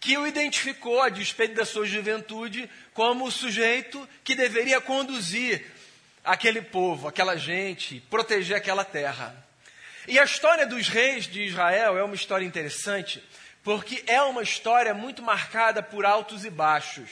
que 0.00 0.16
o 0.16 0.26
identificou, 0.26 1.02
a 1.02 1.10
despeito 1.10 1.54
da 1.54 1.66
sua 1.66 1.84
juventude, 1.84 2.66
como 2.94 3.26
o 3.26 3.30
sujeito 3.30 4.08
que 4.24 4.34
deveria 4.34 4.80
conduzir 4.80 5.66
aquele 6.24 6.62
povo, 6.62 7.08
aquela 7.08 7.36
gente, 7.36 8.00
proteger 8.08 8.56
aquela 8.56 8.86
terra. 8.86 9.36
E 10.06 10.18
a 10.18 10.24
história 10.24 10.66
dos 10.66 10.88
reis 10.88 11.26
de 11.26 11.42
Israel 11.42 11.98
é 11.98 12.02
uma 12.02 12.14
história 12.14 12.46
interessante, 12.46 13.22
porque 13.68 14.02
é 14.06 14.22
uma 14.22 14.42
história 14.42 14.94
muito 14.94 15.22
marcada 15.22 15.82
por 15.82 16.06
altos 16.06 16.46
e 16.46 16.48
baixos. 16.48 17.10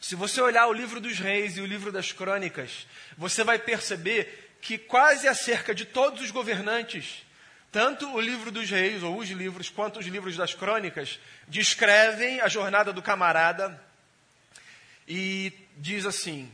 Se 0.00 0.14
você 0.14 0.40
olhar 0.40 0.66
o 0.66 0.72
livro 0.72 0.98
dos 0.98 1.18
reis 1.18 1.58
e 1.58 1.60
o 1.60 1.66
livro 1.66 1.92
das 1.92 2.10
crônicas, 2.10 2.86
você 3.18 3.44
vai 3.44 3.58
perceber 3.58 4.56
que 4.62 4.78
quase 4.78 5.28
acerca 5.28 5.74
de 5.74 5.84
todos 5.84 6.22
os 6.22 6.30
governantes 6.30 7.22
tanto 7.70 8.10
o 8.14 8.18
livro 8.18 8.50
dos 8.50 8.70
reis, 8.70 9.02
ou 9.02 9.18
os 9.18 9.28
livros, 9.28 9.68
quanto 9.68 9.98
os 9.98 10.06
livros 10.06 10.38
das 10.38 10.54
crônicas, 10.54 11.20
descrevem 11.46 12.40
a 12.40 12.48
jornada 12.48 12.90
do 12.90 13.02
camarada 13.02 13.78
e 15.06 15.52
diz 15.76 16.06
assim: 16.06 16.50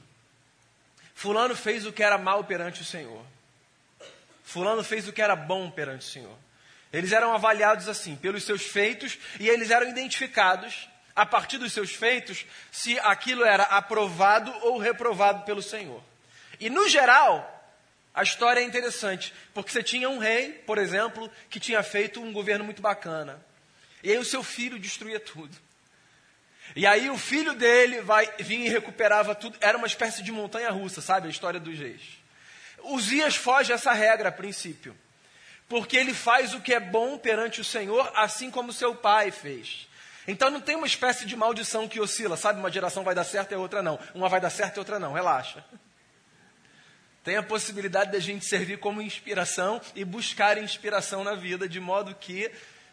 Fulano 1.15 1.55
fez 1.55 1.87
o 1.87 1.93
que 1.93 2.03
era 2.03 2.19
mal 2.19 2.43
perante 2.43 2.83
o 2.83 2.85
Senhor. 2.85 3.25
Fulano 4.43 4.83
fez 4.83 5.07
o 5.07 5.13
que 5.13 5.23
era 5.23 5.37
bom 5.37 5.71
perante 5.71 6.05
o 6.05 6.11
Senhor. 6.11 6.37
Eles 6.93 7.13
eram 7.13 7.33
avaliados 7.33 7.89
assim, 7.89 8.17
pelos 8.17 8.45
seus 8.45 8.63
feitos, 8.63 9.19
e 9.39 9.49
eles 9.49 9.71
eram 9.71 9.89
identificados, 9.89 10.89
a 11.15 11.25
partir 11.25 11.59
dos 11.59 11.73
seus 11.73 11.93
feitos, 11.93 12.45
se 12.73 12.99
aquilo 13.01 13.45
era 13.45 13.65
aprovado 13.65 14.53
ou 14.63 14.79
reprovado 14.79 15.45
pelo 15.45 15.63
Senhor. 15.63 16.03
E, 16.59 16.69
no 16.69 16.89
geral, 16.89 17.57
a 18.13 18.23
história 18.23 18.61
é 18.61 18.65
interessante, 18.65 19.33
porque 19.55 19.71
você 19.71 19.83
tinha 19.83 20.11
um 20.11 20.19
rei, 20.19 20.53
por 20.67 20.79
exemplo, 20.79 21.31
que 21.49 21.61
tinha 21.61 21.83
feito 21.83 22.21
um 22.21 22.33
governo 22.33 22.65
muito 22.65 22.83
bacana. 22.83 23.41
E 24.03 24.11
aí 24.11 24.19
o 24.19 24.25
seu 24.25 24.43
filho 24.43 24.79
destruía 24.79 25.21
tudo. 25.21 25.57
E 26.75 26.87
aí 26.87 27.11
o 27.11 27.19
filho 27.19 27.55
dele 27.55 28.01
vai 28.01 28.31
vinha 28.39 28.67
e 28.67 28.71
recuperava 28.71 29.35
tudo. 29.35 29.57
Era 29.61 29.77
uma 29.77 29.87
espécie 29.87 30.23
de 30.23 30.33
montanha 30.33 30.71
russa, 30.71 31.01
sabe? 31.01 31.27
A 31.27 31.31
história 31.31 31.61
dos 31.61 31.79
reis. 31.79 32.03
Uzias 32.83 33.37
foge 33.37 33.73
essa 33.73 33.93
regra 33.93 34.29
a 34.29 34.33
princípio. 34.33 34.97
Porque 35.71 35.97
ele 35.97 36.13
faz 36.13 36.53
o 36.53 36.61
que 36.61 36.75
é 36.75 36.81
bom 36.81 37.17
perante 37.17 37.61
o 37.61 37.65
Senhor, 37.65 38.11
assim 38.17 38.51
como 38.51 38.73
seu 38.73 38.93
pai 38.93 39.31
fez. 39.31 39.89
Então 40.27 40.51
não 40.51 40.61
tem 40.61 40.75
uma 40.75 40.87
espécie 40.87 41.25
de 41.25 41.37
maldição 41.37 41.87
que 41.87 42.01
oscila, 42.01 42.37
sabe? 42.37 42.59
Uma 42.59 42.73
geração 42.73 43.05
vai 43.05 43.15
dar 43.15 43.23
certo 43.23 43.53
e 43.53 43.55
a 43.55 43.59
outra 43.59 43.81
não. 43.81 43.97
Uma 44.13 44.29
vai 44.29 44.41
dar 44.41 44.51
certo 44.51 44.77
e 44.77 44.79
a 44.79 44.81
outra 44.81 44.99
não. 44.99 45.13
Relaxa. 45.13 45.65
Tem 47.23 47.37
a 47.37 47.43
possibilidade 47.43 48.11
da 48.11 48.19
gente 48.19 48.45
servir 48.47 48.81
como 48.81 49.01
inspiração 49.01 49.81
e 49.95 50.05
buscar 50.05 50.59
inspiração 50.59 51.23
na 51.23 51.37
vida, 51.37 51.69
de 51.69 51.79
modo 51.79 52.17
que, 52.17 52.51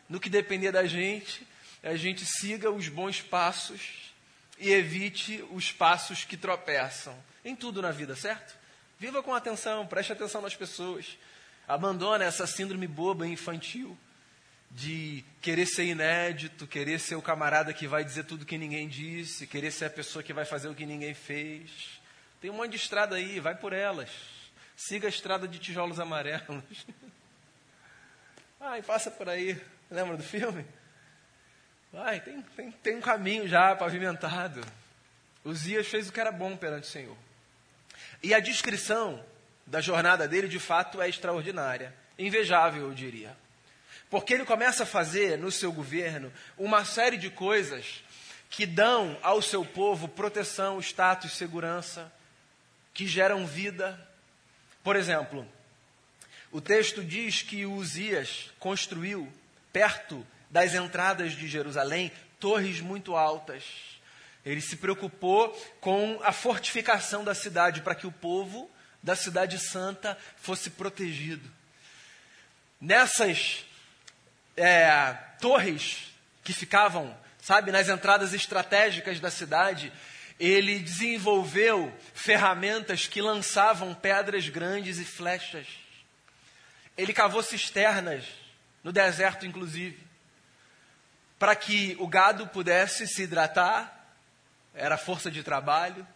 no 0.08 0.20
que 0.20 0.30
depender 0.30 0.72
da 0.72 0.86
gente, 0.86 1.48
a 1.82 1.96
gente 1.96 2.28
siga 2.28 2.70
os 2.70 2.88
bons 2.90 3.22
passos 3.22 4.14
e 4.60 4.70
evite 4.70 5.44
os 5.50 5.72
passos 5.72 6.24
que 6.24 6.38
tropeçam. 6.38 7.18
Em 7.44 7.56
tudo 7.56 7.82
na 7.82 7.90
vida, 7.90 8.16
certo? 8.16 8.56
Viva 9.00 9.24
com 9.24 9.34
atenção, 9.34 9.88
preste 9.88 10.12
atenção 10.12 10.44
nas 10.44 10.56
pessoas. 10.56 11.18
Abandona 11.68 12.24
essa 12.24 12.48
síndrome 12.48 12.88
boba 12.88 13.28
e 13.28 13.32
infantil 13.32 13.98
de 14.72 15.24
querer 15.42 15.66
ser 15.66 15.86
inédito, 15.86 16.68
querer 16.68 17.00
ser 17.00 17.16
o 17.16 17.22
camarada 17.22 17.74
que 17.74 17.88
vai 17.88 18.04
dizer 18.04 18.26
tudo 18.26 18.46
que 18.46 18.58
ninguém 18.58 18.88
disse, 18.88 19.48
querer 19.48 19.72
ser 19.72 19.86
a 19.86 19.90
pessoa 19.90 20.24
que 20.24 20.34
vai 20.34 20.46
fazer 20.46 20.68
o 20.68 20.76
que 20.76 20.86
ninguém 20.86 21.14
fez. 21.14 22.00
Tem 22.40 22.52
um 22.52 22.56
monte 22.56 22.72
de 22.72 22.78
estrada 22.78 23.16
aí, 23.16 23.40
vai 23.40 23.56
por 23.56 23.74
elas. 23.74 24.10
Siga 24.76 25.08
a 25.08 25.10
estrada 25.10 25.48
de 25.48 25.60
tijolos 25.60 26.00
amarelos. 26.00 26.86
Ai, 28.60 28.82
passa 28.82 29.10
por 29.10 29.28
aí. 29.28 29.60
Lembra 29.90 30.18
do 30.18 30.24
filme? 30.24 30.66
Vai, 31.92 32.20
tem, 32.20 32.42
tem, 32.56 32.72
tem 32.72 32.96
um 32.96 33.02
caminho 33.02 33.48
já 33.48 33.76
pavimentado. 33.76 34.62
Uzias 35.44 35.88
fez 35.88 36.10
o 36.10 36.12
que 36.12 36.20
era 36.20 36.32
bom 36.32 36.56
perante 36.56 36.84
o 36.84 36.92
Senhor. 36.92 37.18
E 38.22 38.34
a 38.34 38.40
descrição 38.40 39.24
da 39.68 39.82
jornada 39.82 40.28
dele, 40.28 40.48
de 40.48 40.60
fato, 40.60 41.02
é 41.02 41.10
extraordinária. 41.10 41.94
Invejável, 42.18 42.84
eu 42.84 42.94
diria. 42.94 43.36
Porque 44.10 44.34
ele 44.34 44.46
começa 44.46 44.84
a 44.84 44.88
fazer 44.88 45.38
no 45.38 45.52
seu 45.52 45.72
governo 45.72 46.32
uma 46.58 46.86
série 46.86 47.18
de 47.18 47.30
coisas 47.30 48.02
que 48.50 48.66
dão 48.66 49.18
ao 49.22 49.42
seu 49.42 49.66
povo 49.66 50.08
proteção, 50.08 50.80
status, 50.80 51.34
segurança, 51.34 52.12
que 52.94 53.06
geram 53.06 53.46
vida. 53.46 54.00
Por 54.82 54.96
exemplo, 54.96 55.46
o 56.50 56.62
texto 56.62 57.04
diz 57.04 57.42
que 57.42 57.66
Uzias 57.66 58.50
construiu, 58.58 59.32
perto 59.74 60.26
das 60.50 60.74
entradas 60.74 61.34
de 61.34 61.46
Jerusalém, 61.46 62.10
torres 62.40 62.80
muito 62.80 63.18
altas. 63.18 63.64
Ele 64.46 64.62
se 64.62 64.78
preocupou 64.78 65.52
com 65.82 66.18
a 66.24 66.32
fortificação 66.32 67.26
da 67.26 67.36
cidade 67.36 67.82
para 67.82 67.96
que 67.96 68.08
o 68.08 68.12
povo 68.12 68.72
da 69.02 69.16
cidade 69.16 69.60
santa 69.60 70.18
fosse 70.38 70.70
protegido. 70.70 71.50
Nessas 72.80 73.66
é, 74.56 75.14
torres 75.40 76.14
que 76.44 76.54
ficavam, 76.54 77.16
sabe, 77.42 77.72
nas 77.72 77.90
entradas 77.90 78.34
estratégicas 78.34 79.20
da 79.20 79.30
cidade, 79.30 79.92
ele 80.40 80.80
desenvolveu 80.80 81.96
ferramentas 82.14 83.08
que 83.08 83.22
lançavam 83.22 83.94
pedras 83.94 84.48
grandes 84.50 85.00
e 85.00 85.06
flechas. 85.06 85.68
Ele 86.98 87.14
cavou 87.14 87.42
cisternas, 87.42 88.26
no 88.84 88.92
deserto 88.92 89.46
inclusive, 89.46 90.06
para 91.40 91.56
que 91.56 91.96
o 92.00 92.08
gado 92.08 92.48
pudesse 92.48 93.08
se 93.08 93.24
hidratar, 93.24 93.94
era 94.74 94.98
força 94.98 95.30
de 95.30 95.44
trabalho. 95.44 96.08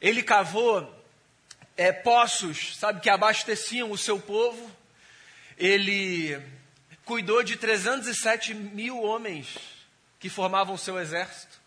Ele 0.00 0.22
cavou 0.22 0.95
é, 1.76 1.92
poços, 1.92 2.76
sabe, 2.76 3.00
que 3.00 3.10
abasteciam 3.10 3.90
o 3.90 3.98
seu 3.98 4.18
povo. 4.18 4.70
Ele 5.58 6.40
cuidou 7.04 7.42
de 7.42 7.56
307 7.56 8.54
mil 8.54 9.02
homens 9.02 9.58
que 10.18 10.28
formavam 10.28 10.76
seu 10.76 10.98
exército 10.98 11.66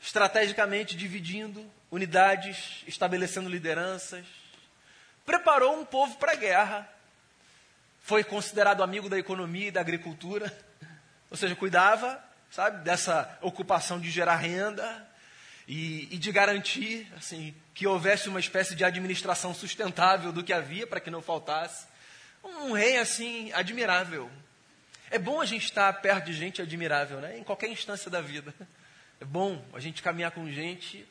estrategicamente 0.00 0.96
dividindo 0.96 1.64
unidades, 1.90 2.84
estabelecendo 2.86 3.48
lideranças. 3.48 4.24
Preparou 5.26 5.78
um 5.78 5.84
povo 5.84 6.16
para 6.16 6.32
a 6.32 6.36
guerra. 6.36 6.88
Foi 8.02 8.22
considerado 8.24 8.82
amigo 8.82 9.08
da 9.08 9.18
economia 9.18 9.68
e 9.68 9.72
da 9.72 9.80
agricultura. 9.80 10.56
Ou 11.30 11.36
seja, 11.36 11.56
cuidava, 11.56 12.22
sabe, 12.50 12.82
dessa 12.84 13.38
ocupação 13.42 14.00
de 14.00 14.10
gerar 14.10 14.36
renda 14.36 15.07
e, 15.68 16.08
e 16.10 16.18
de 16.18 16.32
garantir, 16.32 17.06
assim, 17.14 17.54
que 17.74 17.86
houvesse 17.86 18.26
uma 18.30 18.40
espécie 18.40 18.74
de 18.74 18.82
administração 18.82 19.52
sustentável 19.52 20.32
do 20.32 20.42
que 20.42 20.54
havia 20.54 20.86
para 20.86 20.98
que 20.98 21.10
não 21.10 21.20
faltasse. 21.20 21.86
Um 22.42 22.72
rei 22.72 22.96
assim 22.96 23.52
admirável. 23.52 24.30
É 25.10 25.18
bom 25.18 25.42
a 25.42 25.44
gente 25.44 25.64
estar 25.64 25.92
perto 26.00 26.24
de 26.24 26.32
gente 26.32 26.62
admirável, 26.62 27.20
né? 27.20 27.38
Em 27.38 27.44
qualquer 27.44 27.68
instância 27.68 28.10
da 28.10 28.22
vida. 28.22 28.54
É 29.20 29.24
bom 29.24 29.62
a 29.74 29.80
gente 29.80 30.02
caminhar 30.02 30.30
com 30.30 30.50
gente 30.50 31.06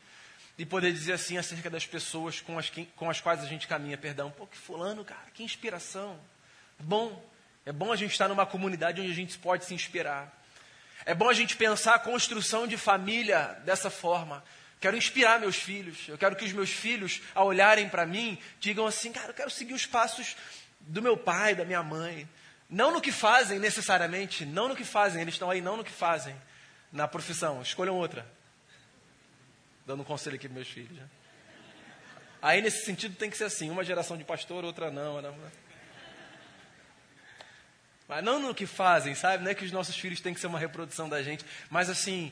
e 0.58 0.66
poder 0.66 0.92
dizer 0.92 1.14
assim 1.14 1.38
acerca 1.38 1.70
das 1.70 1.86
pessoas 1.86 2.42
com 2.42 2.58
as, 2.58 2.72
com 2.96 3.10
as 3.10 3.22
quais 3.22 3.44
a 3.44 3.46
gente 3.46 3.68
caminha, 3.68 3.98
perdão. 3.98 4.32
Pô, 4.32 4.48
que 4.48 4.58
fulano, 4.58 5.06
cara, 5.06 5.26
que 5.34 5.44
inspiração. 5.44 6.20
É 6.80 6.84
bom. 6.84 7.24
É 7.66 7.72
bom 7.72 7.92
a 7.92 7.96
gente 7.96 8.12
estar 8.12 8.28
numa 8.28 8.46
comunidade 8.46 9.02
onde 9.02 9.12
a 9.12 9.16
gente 9.16 9.38
pode 9.38 9.66
se 9.66 9.74
inspirar. 9.74 10.34
É 11.08 11.16
bom 11.16 11.30
a 11.30 11.34
gente 11.34 11.56
pensar 11.56 11.96
a 11.96 12.00
construção 12.00 12.68
de 12.68 12.76
família 12.76 13.58
dessa 13.64 13.90
forma. 13.90 14.44
Quero 14.78 14.98
inspirar 14.98 15.40
meus 15.40 15.56
filhos. 15.56 16.06
Eu 16.06 16.18
quero 16.18 16.36
que 16.36 16.44
os 16.44 16.52
meus 16.52 16.70
filhos, 16.70 17.22
ao 17.34 17.48
olharem 17.48 17.88
para 17.88 18.06
mim, 18.06 18.38
digam 18.60 18.86
assim: 18.86 19.14
cara, 19.14 19.30
eu 19.30 19.34
quero 19.34 19.50
seguir 19.50 19.74
os 19.74 19.86
passos 19.86 20.36
do 20.82 21.02
meu 21.02 21.16
pai, 21.16 21.56
da 21.56 21.64
minha 21.64 21.82
mãe. 21.82 22.28
Não 22.70 22.92
no 22.92 23.00
que 23.00 23.14
fazem 23.14 23.58
necessariamente, 23.58 24.46
não 24.46 24.68
no 24.68 24.76
que 24.76 24.84
fazem, 24.84 25.22
eles 25.22 25.36
estão 25.36 25.50
aí 25.50 25.62
não 25.62 25.78
no 25.78 25.84
que 25.86 25.94
fazem, 25.94 26.36
na 26.92 27.08
profissão, 27.08 27.62
escolham 27.62 27.96
outra. 27.96 28.30
Dando 29.86 30.02
um 30.02 30.06
conselho 30.06 30.36
aqui 30.36 30.50
para 30.50 30.56
meus 30.56 30.68
filhos. 30.68 30.92
Né? 30.92 31.08
Aí, 32.42 32.62
nesse 32.62 32.84
sentido, 32.84 33.16
tem 33.16 33.30
que 33.30 33.38
ser 33.38 33.46
assim: 33.46 33.70
uma 33.70 33.86
geração 33.86 34.18
de 34.18 34.26
pastor, 34.26 34.66
outra 34.66 34.92
não. 34.92 35.22
não. 35.22 35.34
Mas 38.08 38.24
não 38.24 38.40
no 38.40 38.56
que 38.56 38.66
fazem, 38.66 39.14
sabe? 39.14 39.44
Não 39.44 39.52
é 39.52 39.56
que 39.56 39.66
os 39.66 39.72
nossos 39.72 39.98
filhos 39.98 40.22
têm 40.22 40.34
que 40.34 40.40
ser 40.40 40.48
uma 40.48 40.60
reprodução 40.60 41.10
da 41.10 41.22
gente, 41.22 41.44
mas 41.70 41.90
assim, 41.90 42.32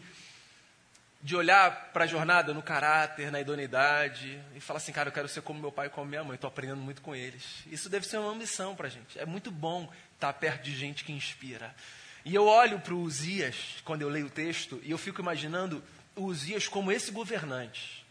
de 1.22 1.36
olhar 1.36 1.89
para 1.91 2.03
a 2.03 2.08
jornada 2.08 2.53
no 2.53 2.62
caráter, 2.62 3.32
na 3.32 3.41
idoneidade 3.41 4.39
e 4.55 4.60
falar 4.60 4.77
assim, 4.77 4.91
cara, 4.91 5.10
eu 5.10 5.13
quero 5.13 5.27
ser 5.27 5.41
como 5.41 5.60
meu 5.60 5.72
pai 5.72 5.88
e 5.88 5.89
como 5.89 6.05
minha 6.05 6.24
mãe, 6.24 6.36
estou 6.36 6.48
aprendendo 6.48 6.82
muito 6.82 7.01
com 7.01 7.15
eles. 7.15 7.63
Isso 7.65 7.89
deve 7.89 8.05
ser 8.05 8.17
uma 8.17 8.32
ambição 8.32 8.75
para 8.75 8.88
a 8.88 8.89
gente. 8.89 9.17
É 9.17 9.25
muito 9.25 9.51
bom 9.51 9.91
estar 10.13 10.32
perto 10.34 10.63
de 10.63 10.75
gente 10.75 11.03
que 11.03 11.12
inspira. 11.12 11.75
E 12.24 12.34
eu 12.34 12.46
olho 12.48 12.79
para 12.79 12.94
o 12.94 13.01
Uzias, 13.01 13.82
quando 13.84 14.01
eu 14.01 14.10
leio 14.10 14.27
o 14.27 14.29
texto, 14.29 14.79
e 14.84 14.91
eu 14.91 14.98
fico 14.98 15.20
imaginando 15.20 15.84
o 16.15 16.25
Uzias 16.25 16.67
como 16.67 16.91
esse 16.91 17.12
governante 17.12 18.05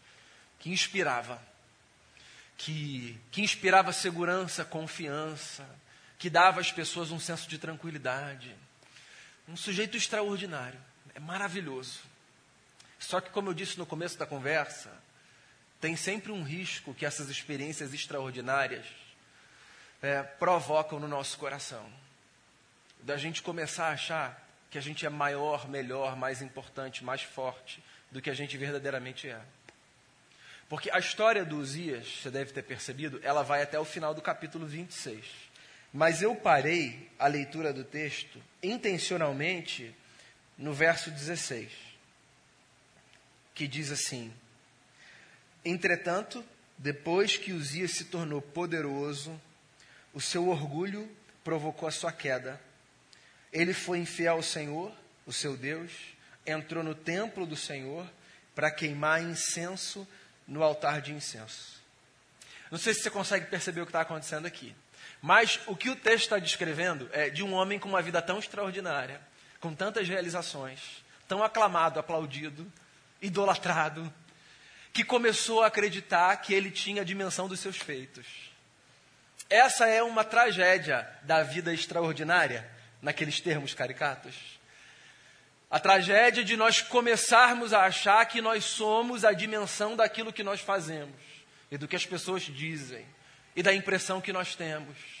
que 0.59 0.69
inspirava, 0.69 1.41
que, 2.57 3.17
que 3.31 3.41
inspirava 3.41 3.91
segurança, 3.91 4.63
confiança, 4.63 5.65
que 6.17 6.29
dava 6.29 6.61
às 6.61 6.71
pessoas 6.71 7.11
um 7.11 7.19
senso 7.19 7.47
de 7.47 7.57
tranquilidade. 7.57 8.55
Um 9.47 9.55
sujeito 9.55 9.95
extraordinário, 9.95 10.79
é 11.13 11.19
maravilhoso. 11.19 11.99
Só 12.99 13.21
que, 13.21 13.29
como 13.29 13.49
eu 13.49 13.53
disse 13.53 13.77
no 13.77 13.85
começo 13.85 14.17
da 14.17 14.25
conversa, 14.25 14.91
tem 15.79 15.95
sempre 15.95 16.31
um 16.31 16.43
risco 16.43 16.93
que 16.93 17.05
essas 17.05 17.29
experiências 17.29 17.93
extraordinárias 17.93 18.85
é, 20.01 20.23
provocam 20.23 20.99
no 20.99 21.07
nosso 21.07 21.37
coração. 21.37 21.85
Da 23.01 23.17
gente 23.17 23.43
começar 23.43 23.89
a 23.89 23.91
achar 23.91 24.45
que 24.71 24.77
a 24.77 24.81
gente 24.81 25.05
é 25.05 25.09
maior, 25.09 25.67
melhor, 25.69 26.15
mais 26.15 26.41
importante, 26.41 27.03
mais 27.03 27.21
forte 27.21 27.83
do 28.11 28.21
que 28.21 28.29
a 28.29 28.33
gente 28.33 28.57
verdadeiramente 28.57 29.29
é. 29.29 29.39
Porque 30.67 30.89
a 30.89 30.97
história 30.97 31.45
do 31.45 31.57
Uzias, 31.57 32.21
você 32.21 32.31
deve 32.31 32.51
ter 32.51 32.63
percebido, 32.63 33.19
ela 33.21 33.43
vai 33.43 33.61
até 33.61 33.79
o 33.79 33.85
final 33.85 34.13
do 34.13 34.21
capítulo 34.21 34.65
26. 34.65 35.25
Mas 35.95 36.21
eu 36.21 36.35
parei 36.35 37.09
a 37.17 37.25
leitura 37.25 37.71
do 37.71 37.85
texto 37.85 38.43
intencionalmente 38.61 39.95
no 40.57 40.73
verso 40.73 41.09
16 41.09 41.71
que 43.53 43.65
diz 43.65 43.89
assim: 43.89 44.33
Entretanto, 45.63 46.43
depois 46.77 47.37
que 47.37 47.53
Uzias 47.53 47.91
se 47.91 48.03
tornou 48.03 48.41
poderoso, 48.41 49.39
o 50.13 50.19
seu 50.19 50.49
orgulho 50.49 51.09
provocou 51.45 51.87
a 51.87 51.91
sua 51.93 52.11
queda. 52.11 52.59
Ele 53.53 53.73
foi 53.73 53.99
infiel 53.99 54.33
ao 54.33 54.43
Senhor, 54.43 54.93
o 55.25 55.31
seu 55.31 55.55
Deus, 55.55 55.93
entrou 56.45 56.83
no 56.83 56.93
templo 56.93 57.45
do 57.45 57.55
Senhor 57.55 58.05
para 58.53 58.69
queimar 58.69 59.23
incenso 59.23 60.05
no 60.45 60.61
altar 60.61 60.99
de 60.99 61.13
incenso. 61.13 61.81
Não 62.69 62.77
sei 62.77 62.93
se 62.93 62.99
você 63.01 63.09
consegue 63.09 63.45
perceber 63.45 63.79
o 63.79 63.85
que 63.85 63.91
está 63.91 64.01
acontecendo 64.01 64.45
aqui, 64.45 64.75
mas 65.25 65.59
o 65.65 65.75
que 65.75 65.89
o 65.89 65.95
texto 65.95 66.25
está 66.25 66.37
descrevendo 66.37 67.09
é 67.11 67.31
de 67.31 67.41
um 67.41 67.51
homem 67.51 67.79
com 67.79 67.89
uma 67.89 67.99
vida 67.99 68.21
tão 68.21 68.37
extraordinária, 68.37 69.19
com 69.59 69.73
tantas 69.73 70.07
realizações, 70.07 71.03
tão 71.27 71.43
aclamado, 71.43 71.99
aplaudido, 71.99 72.71
idolatrado, 73.19 74.13
que 74.93 75.03
começou 75.03 75.63
a 75.63 75.65
acreditar 75.65 76.35
que 76.37 76.53
ele 76.53 76.69
tinha 76.69 77.01
a 77.01 77.05
dimensão 77.05 77.47
dos 77.47 77.59
seus 77.59 77.75
feitos. 77.75 78.27
Essa 79.49 79.87
é 79.87 80.03
uma 80.03 80.23
tragédia 80.23 81.09
da 81.23 81.41
vida 81.41 81.73
extraordinária, 81.73 82.69
naqueles 83.01 83.41
termos 83.41 83.73
caricatos. 83.73 84.59
A 85.71 85.79
tragédia 85.79 86.43
de 86.43 86.55
nós 86.55 86.81
começarmos 86.81 87.73
a 87.73 87.85
achar 87.85 88.23
que 88.27 88.43
nós 88.43 88.63
somos 88.63 89.25
a 89.25 89.33
dimensão 89.33 89.95
daquilo 89.95 90.31
que 90.31 90.43
nós 90.43 90.61
fazemos 90.61 91.19
e 91.71 91.79
do 91.79 91.87
que 91.87 91.95
as 91.95 92.05
pessoas 92.05 92.43
dizem 92.43 93.03
e 93.55 93.63
da 93.63 93.73
impressão 93.73 94.21
que 94.21 94.31
nós 94.31 94.55
temos. 94.55 95.14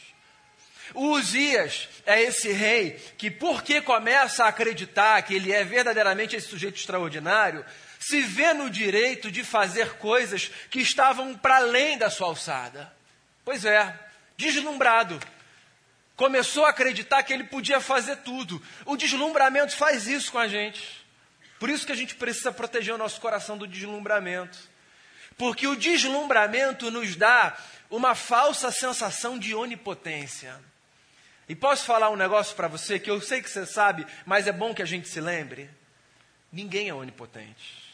O 0.93 1.11
Uzias 1.11 1.89
é 2.05 2.21
esse 2.21 2.51
rei 2.51 2.99
que, 3.17 3.31
porque 3.31 3.81
começa 3.81 4.45
a 4.45 4.49
acreditar 4.49 5.21
que 5.23 5.33
ele 5.33 5.51
é 5.51 5.63
verdadeiramente 5.63 6.35
esse 6.35 6.47
sujeito 6.47 6.77
extraordinário, 6.77 7.65
se 7.99 8.21
vê 8.21 8.53
no 8.53 8.69
direito 8.69 9.31
de 9.31 9.43
fazer 9.43 9.93
coisas 9.97 10.51
que 10.69 10.79
estavam 10.79 11.35
para 11.35 11.57
além 11.57 11.97
da 11.97 12.09
sua 12.09 12.27
alçada. 12.27 12.93
Pois 13.43 13.65
é, 13.65 13.97
deslumbrado. 14.37 15.19
Começou 16.15 16.65
a 16.65 16.69
acreditar 16.69 17.23
que 17.23 17.33
ele 17.33 17.43
podia 17.43 17.81
fazer 17.81 18.17
tudo. 18.17 18.61
O 18.85 18.95
deslumbramento 18.95 19.75
faz 19.75 20.07
isso 20.07 20.31
com 20.31 20.37
a 20.37 20.47
gente. 20.47 21.05
Por 21.59 21.69
isso 21.69 21.85
que 21.85 21.91
a 21.91 21.95
gente 21.95 22.15
precisa 22.15 22.51
proteger 22.51 22.93
o 22.93 22.97
nosso 22.97 23.19
coração 23.19 23.57
do 23.57 23.67
deslumbramento. 23.67 24.57
Porque 25.37 25.67
o 25.67 25.75
deslumbramento 25.75 26.89
nos 26.91 27.15
dá 27.15 27.57
uma 27.89 28.15
falsa 28.15 28.71
sensação 28.71 29.37
de 29.37 29.53
onipotência. 29.53 30.59
E 31.47 31.55
posso 31.55 31.85
falar 31.85 32.09
um 32.09 32.15
negócio 32.15 32.55
para 32.55 32.67
você 32.67 32.97
que 32.97 33.09
eu 33.09 33.21
sei 33.21 33.41
que 33.41 33.49
você 33.49 33.65
sabe, 33.65 34.05
mas 34.25 34.47
é 34.47 34.51
bom 34.51 34.73
que 34.73 34.81
a 34.81 34.85
gente 34.85 35.07
se 35.07 35.21
lembre? 35.21 35.69
Ninguém 36.51 36.89
é 36.89 36.93
onipotente. 36.93 37.85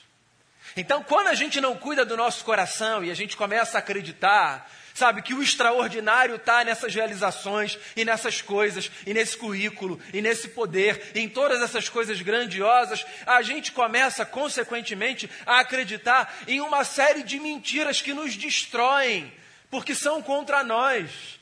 Então, 0.76 1.04
quando 1.04 1.28
a 1.28 1.34
gente 1.34 1.60
não 1.60 1.76
cuida 1.76 2.06
do 2.06 2.16
nosso 2.16 2.46
coração 2.46 3.04
e 3.04 3.12
a 3.12 3.14
gente 3.14 3.36
começa 3.36 3.78
a 3.78 3.80
acreditar, 3.80 4.70
sabe, 4.94 5.22
que 5.22 5.34
o 5.34 5.42
extraordinário 5.42 6.36
está 6.36 6.64
nessas 6.64 6.94
realizações 6.94 7.78
e 7.96 8.06
nessas 8.06 8.42
coisas, 8.42 8.90
e 9.06 9.14
nesse 9.14 9.36
currículo, 9.36 10.00
e 10.14 10.22
nesse 10.22 10.50
poder, 10.50 11.12
e 11.14 11.20
em 11.20 11.28
todas 11.28 11.62
essas 11.62 11.90
coisas 11.90 12.22
grandiosas, 12.22 13.06
a 13.26 13.42
gente 13.42 13.74
começa, 13.74 14.26
consequentemente, 14.26 15.30
a 15.46 15.60
acreditar 15.60 16.34
em 16.48 16.62
uma 16.62 16.86
série 16.86 17.24
de 17.24 17.38
mentiras 17.38 18.02
que 18.02 18.14
nos 18.14 18.36
destroem, 18.36 19.34
porque 19.70 19.94
são 19.94 20.22
contra 20.22 20.64
nós. 20.64 21.41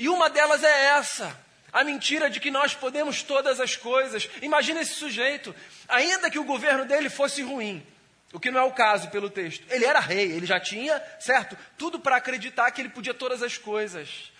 E 0.00 0.08
uma 0.08 0.30
delas 0.30 0.64
é 0.64 0.86
essa. 0.96 1.38
A 1.70 1.84
mentira 1.84 2.30
de 2.30 2.40
que 2.40 2.50
nós 2.50 2.74
podemos 2.74 3.22
todas 3.22 3.60
as 3.60 3.76
coisas. 3.76 4.30
Imagina 4.40 4.80
esse 4.80 4.94
sujeito, 4.94 5.54
ainda 5.86 6.30
que 6.30 6.38
o 6.38 6.44
governo 6.44 6.86
dele 6.86 7.10
fosse 7.10 7.42
ruim, 7.42 7.86
o 8.32 8.40
que 8.40 8.50
não 8.50 8.60
é 8.60 8.62
o 8.64 8.72
caso 8.72 9.10
pelo 9.10 9.28
texto. 9.28 9.62
Ele 9.68 9.84
era 9.84 10.00
rei, 10.00 10.32
ele 10.32 10.46
já 10.46 10.58
tinha, 10.58 11.02
certo? 11.20 11.54
Tudo 11.76 12.00
para 12.00 12.16
acreditar 12.16 12.70
que 12.70 12.80
ele 12.80 12.88
podia 12.88 13.12
todas 13.12 13.42
as 13.42 13.58
coisas. 13.58 14.32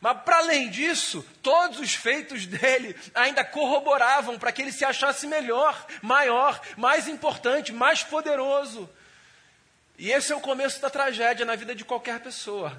Mas, 0.00 0.20
para 0.22 0.38
além 0.38 0.68
disso, 0.68 1.24
todos 1.40 1.78
os 1.78 1.94
feitos 1.94 2.44
dele 2.44 2.96
ainda 3.14 3.44
corroboravam 3.44 4.36
para 4.36 4.50
que 4.50 4.62
ele 4.62 4.72
se 4.72 4.84
achasse 4.84 5.28
melhor, 5.28 5.86
maior, 6.02 6.60
mais 6.76 7.06
importante, 7.06 7.72
mais 7.72 8.02
poderoso. 8.02 8.90
E 9.96 10.10
esse 10.10 10.32
é 10.32 10.36
o 10.36 10.40
começo 10.40 10.82
da 10.82 10.90
tragédia 10.90 11.46
na 11.46 11.54
vida 11.54 11.72
de 11.72 11.84
qualquer 11.84 12.18
pessoa. 12.18 12.76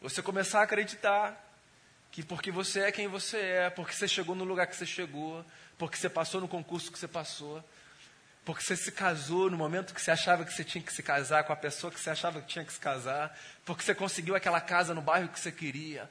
Você 0.00 0.22
começar 0.22 0.60
a 0.60 0.62
acreditar 0.62 1.38
que 2.10 2.22
porque 2.22 2.50
você 2.50 2.80
é 2.80 2.92
quem 2.92 3.06
você 3.06 3.36
é, 3.36 3.70
porque 3.70 3.92
você 3.92 4.08
chegou 4.08 4.34
no 4.34 4.44
lugar 4.44 4.66
que 4.66 4.74
você 4.74 4.86
chegou, 4.86 5.44
porque 5.76 5.98
você 5.98 6.08
passou 6.08 6.40
no 6.40 6.48
concurso 6.48 6.90
que 6.90 6.98
você 6.98 7.06
passou, 7.06 7.62
porque 8.42 8.62
você 8.62 8.76
se 8.76 8.90
casou 8.92 9.50
no 9.50 9.58
momento 9.58 9.92
que 9.92 10.00
você 10.00 10.10
achava 10.10 10.46
que 10.46 10.54
você 10.54 10.64
tinha 10.64 10.82
que 10.82 10.90
se 10.90 11.02
casar 11.02 11.44
com 11.44 11.52
a 11.52 11.56
pessoa 11.56 11.92
que 11.92 12.00
você 12.00 12.08
achava 12.08 12.40
que 12.40 12.48
tinha 12.48 12.64
que 12.64 12.72
se 12.72 12.80
casar. 12.80 13.38
Porque 13.62 13.84
você 13.84 13.94
conseguiu 13.94 14.34
aquela 14.34 14.58
casa 14.58 14.94
no 14.94 15.02
bairro 15.02 15.28
que 15.28 15.38
você 15.38 15.52
queria. 15.52 16.08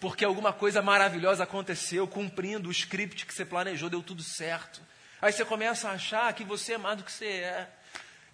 Porque 0.00 0.24
alguma 0.24 0.52
coisa 0.52 0.82
maravilhosa 0.82 1.44
aconteceu, 1.44 2.08
cumprindo 2.08 2.68
o 2.68 2.72
script 2.72 3.24
que 3.26 3.32
você 3.32 3.44
planejou, 3.44 3.88
deu 3.88 4.02
tudo 4.02 4.24
certo. 4.24 4.80
Aí 5.22 5.32
você 5.32 5.44
começa 5.44 5.88
a 5.88 5.92
achar 5.92 6.32
que 6.34 6.42
você 6.42 6.72
é 6.72 6.78
mais 6.78 6.98
do 6.98 7.04
que 7.04 7.12
você 7.12 7.26
é. 7.26 7.70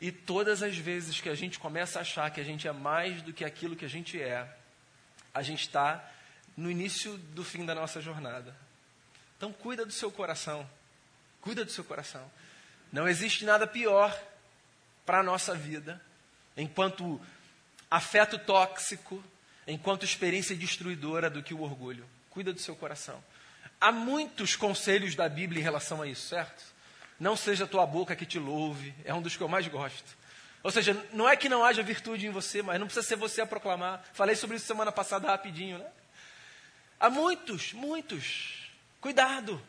E 0.01 0.11
todas 0.11 0.63
as 0.63 0.77
vezes 0.77 1.21
que 1.21 1.29
a 1.29 1.35
gente 1.35 1.59
começa 1.59 1.99
a 1.99 2.03
achar 2.03 2.31
que 2.31 2.41
a 2.41 2.45
gente 2.45 2.67
é 2.67 2.73
mais 2.73 3.21
do 3.21 3.35
que 3.35 3.45
aquilo 3.45 3.77
que 3.77 3.85
a 3.85 3.89
gente 3.89 4.21
é, 4.21 4.49
a 5.37 5.42
gente 5.42 5.61
está 5.61 6.03
no 6.57 6.70
início 6.70 7.18
do 7.18 7.44
fim 7.44 7.66
da 7.66 7.75
nossa 7.75 8.01
jornada. 8.01 8.57
Então 9.37 9.53
cuida 9.53 9.85
do 9.85 9.92
seu 9.92 10.11
coração. 10.11 10.68
Cuida 11.42 11.62
do 11.62 11.70
seu 11.70 11.85
coração. 11.85 12.29
Não 12.90 13.07
existe 13.07 13.44
nada 13.44 13.66
pior 13.66 14.18
para 15.05 15.20
a 15.20 15.22
nossa 15.22 15.55
vida, 15.55 16.01
enquanto 16.57 17.20
afeto 17.90 18.38
tóxico, 18.38 19.22
enquanto 19.66 20.05
experiência 20.05 20.57
destruidora 20.57 21.29
do 21.29 21.42
que 21.42 21.53
o 21.53 21.61
orgulho. 21.61 22.09
Cuida 22.31 22.51
do 22.51 22.59
seu 22.59 22.75
coração. 22.75 23.22
Há 23.79 23.92
muitos 23.92 24.57
conselhos 24.57 25.14
da 25.14 25.29
Bíblia 25.29 25.61
em 25.61 25.64
relação 25.64 26.01
a 26.01 26.07
isso, 26.07 26.29
certo? 26.29 26.64
Não 27.20 27.37
seja 27.37 27.66
tua 27.66 27.85
boca 27.85 28.16
que 28.16 28.25
te 28.25 28.38
louve, 28.38 28.94
é 29.05 29.12
um 29.12 29.20
dos 29.20 29.37
que 29.37 29.42
eu 29.42 29.49
mais 29.49 29.68
gosto. 29.68 30.16
Ou 30.62 30.71
seja, 30.71 30.97
não 31.12 31.29
é 31.29 31.37
que 31.37 31.49
não 31.49 31.64
haja 31.64 31.83
virtude 31.83 32.27
em 32.27 32.31
você, 32.31 32.62
mas 32.62 32.79
não 32.81 32.87
precisa 32.87 33.07
ser 33.07 33.16
você 33.16 33.40
a 33.40 33.47
proclamar. 33.47 34.03
Falei 34.12 34.35
sobre 34.35 34.57
isso 34.57 34.66
semana 34.66 34.90
passada 34.90 35.29
rapidinho, 35.29 35.79
né? 35.79 35.87
Há 36.99 37.11
muitos, 37.11 37.73
muitos. 37.73 38.71
Cuidado. 39.01 39.62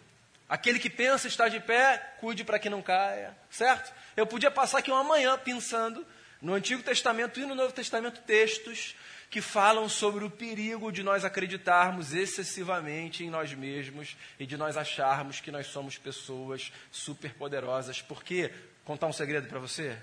Aquele 0.49 0.79
que 0.79 0.89
pensa 0.89 1.27
estar 1.27 1.49
de 1.49 1.59
pé, 1.59 2.15
cuide 2.19 2.43
para 2.43 2.57
que 2.57 2.69
não 2.69 2.81
caia, 2.81 3.37
certo? 3.49 3.93
Eu 4.15 4.25
podia 4.25 4.49
passar 4.49 4.79
aqui 4.79 4.89
uma 4.89 5.03
manhã 5.03 5.37
pensando 5.37 6.05
no 6.41 6.53
Antigo 6.53 6.81
Testamento 6.81 7.39
e 7.39 7.45
no 7.45 7.53
Novo 7.53 7.73
Testamento 7.73 8.21
textos 8.21 8.95
que 9.29 9.41
falam 9.41 9.89
sobre 9.89 10.23
o 10.23 10.29
perigo 10.29 10.89
de 10.89 11.03
nós 11.03 11.25
acreditarmos 11.25 12.13
excessivamente 12.13 13.25
em 13.25 13.29
nós 13.29 13.53
mesmos 13.53 14.15
e 14.39 14.45
de 14.45 14.55
nós 14.55 14.77
acharmos 14.77 15.41
que 15.41 15.51
nós 15.51 15.67
somos 15.67 15.97
pessoas 15.97 16.71
superpoderosas. 16.89 18.01
Porque, 18.01 18.51
contar 18.85 19.07
um 19.07 19.13
segredo 19.13 19.49
para 19.49 19.59
você? 19.59 19.97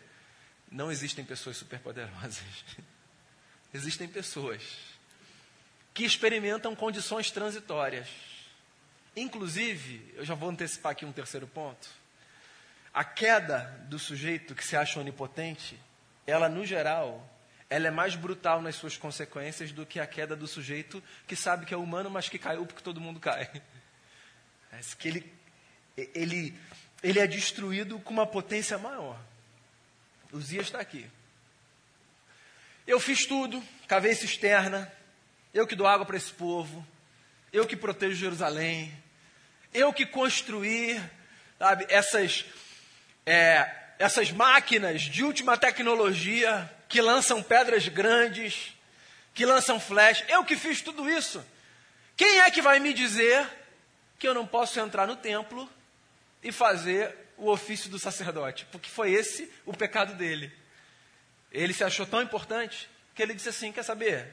Não 0.75 0.93
existem 0.93 1.25
pessoas 1.25 1.57
superpoderosas. 1.57 2.43
Existem 3.73 4.07
pessoas 4.07 4.63
que 5.93 6.05
experimentam 6.05 6.77
condições 6.77 7.29
transitórias 7.29 8.07
Inclusive, 9.17 10.13
eu 10.17 10.25
já 10.25 10.35
vou 10.35 10.51
antecipar 10.51 10.93
aqui 10.93 11.05
um 11.05 11.13
terceiro 11.13 11.47
ponto. 11.47 11.89
A 12.93 13.05
queda 13.05 13.61
do 13.89 13.99
sujeito 13.99 14.55
que 14.55 14.65
se 14.65 14.77
acha 14.77 14.99
onipotente, 14.99 15.79
ela 16.27 16.49
no 16.49 16.67
geral, 16.67 17.29
ela 17.71 17.87
é 17.87 17.91
mais 17.91 18.17
brutal 18.17 18.61
nas 18.61 18.75
suas 18.75 18.97
consequências 18.97 19.71
do 19.71 19.87
que 19.87 20.01
a 20.01 20.07
queda 20.07 20.35
do 20.35 20.47
sujeito 20.47 21.03
que 21.27 21.37
sabe 21.37 21.65
que 21.65 21.75
é 21.75 21.77
humano, 21.77 22.11
mas 22.11 22.29
que 22.29 22.39
caiu 22.39 22.67
porque 22.67 22.83
todo 22.83 23.01
mundo 23.01 23.21
cai. 23.21 23.51
É 24.73 24.81
que 24.99 25.07
ele, 25.07 25.33
ele, 25.97 26.59
ele 27.01 27.21
é 27.21 27.29
destruído 27.29 27.97
com 28.01 28.13
uma 28.13 28.27
potência 28.27 28.77
maior. 28.77 29.17
Uzias 30.35 30.67
está 30.67 30.81
aqui. 30.81 31.09
Eu 32.85 32.99
fiz 32.99 33.25
tudo, 33.25 33.63
cavei 33.87 34.17
cisterna, 34.17 34.93
eu 35.55 35.65
que 35.65 35.77
dou 35.77 35.87
água 35.87 36.05
para 36.05 36.17
esse 36.17 36.33
povo, 36.33 36.85
eu 37.53 37.65
que 37.65 37.77
protejo 37.77 38.17
Jerusalém, 38.17 38.93
eu 39.73 39.93
que 39.93 40.05
construí 40.05 41.01
sabe, 41.57 41.87
essas, 41.89 42.45
é, 43.25 43.71
essas 43.97 44.33
máquinas 44.33 45.03
de 45.03 45.23
última 45.23 45.57
tecnologia 45.57 46.69
que 46.89 47.01
lançam 47.01 47.41
pedras 47.41 47.87
grandes, 47.87 48.75
que 49.33 49.47
lançam 49.47 49.79
flash, 49.79 50.25
eu 50.29 50.45
que 50.45 50.57
fiz 50.57 50.83
tudo 50.83 51.09
isso. 51.09 51.45
Quem 52.17 52.41
é 52.41 52.51
que 52.51 52.61
vai 52.61 52.81
me 52.81 52.93
dizer 52.93 53.49
que 54.19 54.27
eu 54.27 54.35
não 54.35 54.47
posso 54.47 54.81
entrar 54.81 55.07
no 55.07 55.15
templo 55.15 55.71
e 56.43 56.51
fazer 56.51 57.24
o 57.37 57.51
ofício 57.51 57.91
do 57.91 57.99
sacerdote? 57.99 58.67
Porque 58.73 58.89
foi 58.89 59.13
esse 59.13 59.51
o 59.65 59.73
pecado 59.73 60.15
dele. 60.15 60.53
Ele 61.51 61.73
se 61.73 61.85
achou 61.85 62.07
tão 62.07 62.23
importante 62.23 62.89
que 63.15 63.23
ele 63.23 63.35
disse 63.35 63.49
assim: 63.49 63.73
Quer 63.73 63.83
saber? 63.83 64.33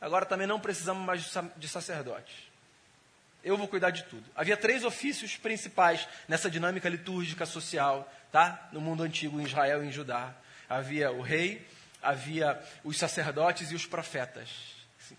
Agora 0.00 0.24
também 0.24 0.46
não 0.46 0.60
precisamos 0.60 1.04
mais 1.04 1.30
de 1.56 1.68
sacerdotes. 1.68 2.34
Eu 3.42 3.56
vou 3.56 3.68
cuidar 3.68 3.90
de 3.90 4.04
tudo. 4.04 4.24
Havia 4.34 4.56
três 4.56 4.84
ofícios 4.84 5.36
principais 5.36 6.06
nessa 6.28 6.50
dinâmica 6.50 6.88
litúrgica 6.88 7.46
social, 7.46 8.10
tá? 8.30 8.68
No 8.72 8.80
mundo 8.80 9.02
antigo, 9.02 9.40
em 9.40 9.44
Israel 9.44 9.82
e 9.82 9.88
em 9.88 9.92
Judá. 9.92 10.34
Havia 10.68 11.10
o 11.10 11.22
rei, 11.22 11.66
havia 12.02 12.62
os 12.84 12.98
sacerdotes 12.98 13.70
e 13.70 13.74
os 13.74 13.86
profetas. 13.86 14.50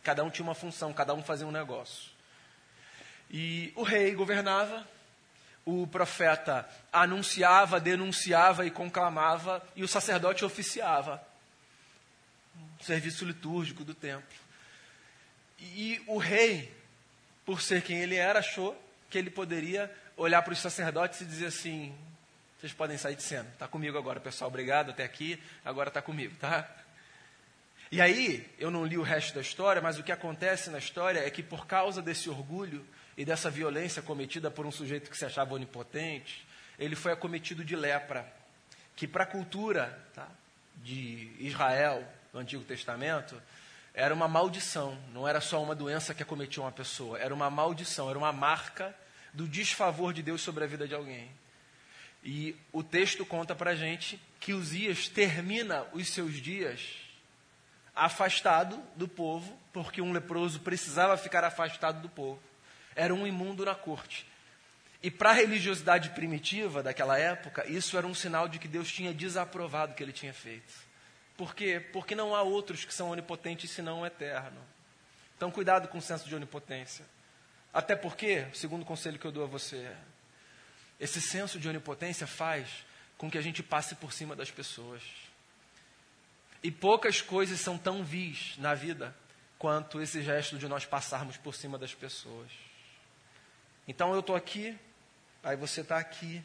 Cada 0.04 0.24
um 0.24 0.30
tinha 0.30 0.46
uma 0.46 0.56
função, 0.56 0.94
cada 0.94 1.14
um 1.14 1.24
fazia 1.24 1.48
um 1.48 1.52
negócio. 1.52 2.12
E 3.30 3.72
o 3.76 3.84
rei 3.84 4.14
governava, 4.14 4.88
o 5.66 5.86
profeta 5.88 6.68
anunciava, 6.92 7.80
denunciava 7.80 8.66
e 8.66 8.72
conclamava, 8.72 9.62
e 9.76 9.84
o 9.84 9.88
sacerdote 9.88 10.44
oficiava. 10.44 11.22
O 12.80 12.84
serviço 12.84 13.26
litúrgico 13.26 13.84
do 13.84 13.94
templo. 13.94 14.36
E 15.60 16.02
o 16.08 16.18
rei 16.18 16.74
por 17.46 17.62
ser 17.62 17.82
quem 17.82 17.98
ele 17.98 18.16
era, 18.16 18.40
achou 18.40 18.82
que 19.10 19.18
ele 19.18 19.30
poderia 19.30 19.94
olhar 20.16 20.42
para 20.42 20.54
os 20.54 20.60
sacerdotes 20.60 21.22
e 21.22 21.26
dizer 21.26 21.48
assim: 21.48 21.94
vocês 22.60 22.74
podem 22.74 22.98
sair 22.98 23.16
de 23.16 23.24
cena, 23.24 23.50
está 23.52 23.68
comigo 23.68 23.98
agora, 23.98 24.20
pessoal, 24.20 24.50
obrigado 24.50 24.92
até 24.92 25.04
aqui, 25.04 25.42
agora 25.66 25.90
está 25.90 26.02
comigo, 26.02 26.36
tá? 26.38 26.70
E 27.92 28.00
aí, 28.00 28.50
eu 28.58 28.72
não 28.72 28.86
li 28.86 28.98
o 28.98 29.02
resto 29.02 29.36
da 29.36 29.42
história, 29.42 29.82
mas 29.82 30.00
o 30.00 30.04
que 30.04 30.14
acontece 30.14 30.70
na 30.70 30.78
história 30.78 31.20
é 31.20 31.30
que 31.30 31.44
por 31.44 31.68
causa 31.68 32.02
desse 32.02 32.30
orgulho 32.30 32.86
e 33.18 33.26
dessa 33.26 33.50
violência 33.50 34.02
cometida 34.02 34.50
por 34.50 34.66
um 34.66 34.72
sujeito 34.72 35.10
que 35.10 35.18
se 35.18 35.26
achava 35.26 35.54
onipotente, 35.54 36.46
ele 36.80 36.96
foi 36.96 37.12
acometido 37.12 37.64
de 37.64 37.76
lepra, 37.76 38.26
que 38.96 39.08
para 39.08 39.24
a 39.24 39.28
cultura 39.28 40.08
tá, 40.14 40.28
de 40.78 41.32
Israel, 41.40 42.08
no 42.34 42.40
Antigo 42.40 42.64
Testamento, 42.64 43.42
era 43.94 44.14
uma 44.14 44.28
maldição, 44.28 44.98
não 45.14 45.28
era 45.28 45.42
só 45.42 45.62
uma 45.62 45.76
doença 45.76 46.14
que 46.14 46.24
acometia 46.24 46.64
uma 46.64 46.72
pessoa, 46.72 47.20
era 47.20 47.34
uma 47.34 47.50
maldição, 47.50 48.10
era 48.10 48.18
uma 48.18 48.32
marca 48.32 48.96
do 49.34 49.48
desfavor 49.48 50.14
de 50.14 50.24
Deus 50.24 50.42
sobre 50.42 50.64
a 50.64 50.68
vida 50.68 50.88
de 50.88 50.96
alguém. 50.96 51.30
E 52.24 52.56
o 52.72 52.84
texto 52.84 53.26
conta 53.26 53.56
para 53.56 53.76
gente 53.76 54.20
que 54.40 54.54
Uzias 54.54 55.08
termina 55.08 55.86
os 55.92 56.08
seus 56.10 56.36
dias 56.36 56.98
afastado 57.96 58.82
do 58.96 59.08
povo, 59.08 59.58
porque 59.74 60.02
um 60.02 60.14
leproso 60.14 60.60
precisava 60.60 61.18
ficar 61.18 61.44
afastado 61.44 62.02
do 62.02 62.10
povo. 62.10 62.42
Era 62.96 63.14
um 63.14 63.26
imundo 63.26 63.66
na 63.66 63.76
corte. 63.76 64.26
E 65.04 65.10
para 65.10 65.32
a 65.32 65.34
religiosidade 65.34 66.10
primitiva 66.10 66.84
daquela 66.84 67.18
época, 67.18 67.68
isso 67.68 67.98
era 67.98 68.06
um 68.06 68.14
sinal 68.14 68.48
de 68.48 68.60
que 68.60 68.68
Deus 68.68 68.92
tinha 68.92 69.14
desaprovado 69.14 69.94
o 69.94 69.96
que 69.96 70.04
ele 70.04 70.12
tinha 70.12 70.34
feito. 70.34 70.74
Por 71.36 71.56
quê? 71.56 71.80
Porque 71.92 72.14
não 72.14 72.36
há 72.36 72.44
outros 72.44 72.86
que 72.86 72.94
são 72.94 73.10
onipotentes 73.10 73.72
senão 73.72 74.02
o 74.02 74.06
eterno. 74.06 74.62
Então, 75.36 75.50
cuidado 75.50 75.88
com 75.88 75.98
o 75.98 76.02
senso 76.02 76.30
de 76.30 76.36
onipotência. 76.36 77.04
Até 77.74 77.96
porque, 77.96 78.46
segundo 78.54 78.84
o 78.84 78.86
conselho 78.86 79.18
que 79.18 79.26
eu 79.26 79.32
dou 79.32 79.44
a 79.44 79.48
você, 79.48 79.92
esse 81.00 81.20
senso 81.20 81.60
de 81.60 81.68
onipotência 81.68 82.28
faz 82.28 82.86
com 83.18 83.30
que 83.30 83.38
a 83.38 83.42
gente 83.42 83.64
passe 83.64 83.96
por 83.96 84.14
cima 84.14 84.36
das 84.36 84.52
pessoas. 84.52 85.02
E 86.62 86.70
poucas 86.70 87.22
coisas 87.22 87.60
são 87.60 87.76
tão 87.76 88.04
vis 88.04 88.56
na 88.60 88.76
vida 88.76 89.16
quanto 89.58 90.00
esse 90.00 90.22
gesto 90.22 90.60
de 90.60 90.68
nós 90.68 90.86
passarmos 90.86 91.38
por 91.38 91.56
cima 91.56 91.78
das 91.78 91.94
pessoas. 91.94 92.52
Então 93.92 94.14
eu 94.14 94.22
estou 94.22 94.38
aqui, 94.38 94.74
aí 95.44 95.58
você 95.58 95.82
está 95.82 95.98
aqui, 95.98 96.42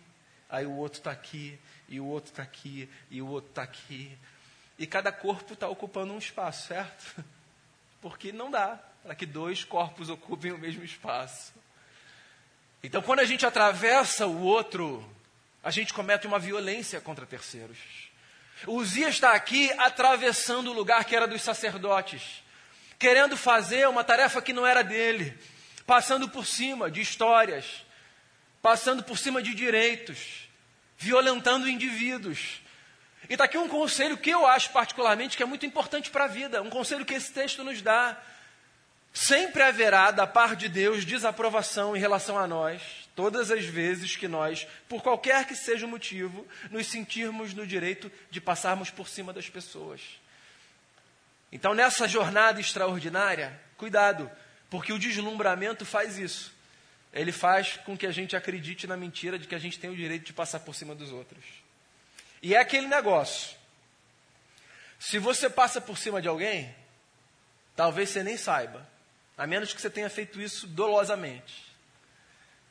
aí 0.51 0.67
o 0.67 0.73
outro 0.73 0.99
está 0.99 1.13
aqui, 1.13 1.57
e 1.89 2.01
o 2.01 2.05
outro 2.05 2.33
está 2.33 2.43
aqui, 2.43 2.91
e 3.09 3.23
o 3.23 3.29
outro 3.29 3.51
está 3.51 3.63
aqui, 3.63 4.19
e 4.77 4.85
cada 4.85 5.13
corpo 5.13 5.53
está 5.53 5.69
ocupando 5.69 6.13
um 6.13 6.19
espaço, 6.19 6.67
certo? 6.67 7.25
Porque 8.03 8.33
não 8.33 8.51
dá 8.51 8.81
para 9.01 9.15
que 9.15 9.25
dois 9.25 9.63
corpos 9.63 10.11
ocupem 10.11 10.51
o 10.51 10.59
mesmo 10.59 10.83
espaço. 10.83 11.53
Então, 12.83 13.01
quando 13.01 13.21
a 13.21 13.25
gente 13.25 13.47
atravessa 13.47 14.27
o 14.27 14.43
outro, 14.43 15.09
a 15.63 15.71
gente 15.71 15.95
comete 15.95 16.27
uma 16.27 16.41
violência 16.41 17.01
contra 17.01 17.25
terceiros. 17.25 17.79
Uzias 18.67 19.15
está 19.15 19.35
aqui 19.35 19.71
atravessando 19.79 20.73
o 20.73 20.75
lugar 20.75 21.05
que 21.05 21.15
era 21.15 21.29
dos 21.29 21.43
sacerdotes, 21.43 22.43
querendo 22.99 23.37
fazer 23.37 23.87
uma 23.87 24.03
tarefa 24.03 24.43
que 24.43 24.53
não 24.53 24.67
era 24.67 24.83
dele, 24.83 25.39
passando 25.87 26.29
por 26.29 26.45
cima 26.45 26.91
de 26.91 27.01
histórias, 27.01 27.85
passando 28.61 29.03
por 29.03 29.17
cima 29.17 29.41
de 29.41 29.55
direitos, 29.55 30.49
violentando 30.99 31.69
indivíduos, 31.69 32.61
e 33.29 33.33
está 33.33 33.45
aqui 33.45 33.59
um 33.59 33.69
conselho 33.69 34.17
que 34.17 34.31
eu 34.31 34.47
acho 34.47 34.71
particularmente 34.71 35.37
que 35.37 35.43
é 35.43 35.47
muito 35.47 35.67
importante 35.67 36.11
para 36.11 36.25
a 36.25 36.29
vida, 36.29 36.63
um 36.63 36.71
conselho 36.71 37.05
que 37.05 37.15
esse 37.15 37.33
texto 37.33 37.65
nos 37.65 37.83
dá. 37.83 38.17
Sempre 39.13 39.63
haverá, 39.63 40.11
da 40.11 40.27
parte 40.27 40.61
de 40.61 40.69
Deus, 40.69 41.05
desaprovação 41.05 41.97
em 41.97 41.99
relação 41.99 42.39
a 42.39 42.47
nós, 42.47 42.83
todas 43.17 43.51
as 43.51 43.65
vezes 43.65 44.15
que 44.15 44.29
nós, 44.29 44.67
por 44.89 45.03
qualquer 45.03 45.47
que 45.47 45.57
seja 45.57 45.87
o 45.87 45.89
motivo, 45.89 46.47
nos 46.71 46.87
sentirmos 46.87 47.55
no 47.55 47.67
direito 47.67 48.13
de 48.31 48.41
passarmos 48.41 48.91
por 48.91 49.09
cima 49.09 49.33
das 49.33 49.49
pessoas. 49.49 50.03
Então, 51.51 51.75
nessa 51.75 52.07
jornada 52.07 52.61
extraordinária, 52.61 53.59
cuidado, 53.79 54.31
porque 54.69 54.93
o 54.93 54.99
deslumbramento 54.99 55.85
faz 55.85 56.19
isso. 56.19 56.55
Ele 57.13 57.33
faz 57.33 57.77
com 57.79 57.97
que 57.97 58.07
a 58.07 58.13
gente 58.13 58.37
acredite 58.37 58.87
na 58.87 58.97
mentira 58.97 59.39
de 59.39 59.47
que 59.47 59.55
a 59.55 59.59
gente 59.59 59.79
tem 59.79 59.91
o 59.91 59.97
direito 59.97 60.27
de 60.27 60.33
passar 60.33 60.61
por 60.61 60.75
cima 60.75 60.95
dos 60.95 61.13
outros. 61.13 61.45
E 62.43 62.55
é 62.55 62.59
aquele 62.59 62.87
negócio. 62.87 63.57
Se 64.99 65.19
você 65.19 65.49
passa 65.49 65.81
por 65.81 65.97
cima 65.97 66.21
de 66.21 66.29
alguém, 66.29 66.75
talvez 67.75 68.11
você 68.11 68.23
nem 68.23 68.37
saiba, 68.37 68.87
a 69.37 69.47
menos 69.47 69.73
que 69.73 69.81
você 69.81 69.91
tenha 69.91 70.11
feito 70.11 70.41
isso 70.41 70.67
dolosamente. 70.67 71.67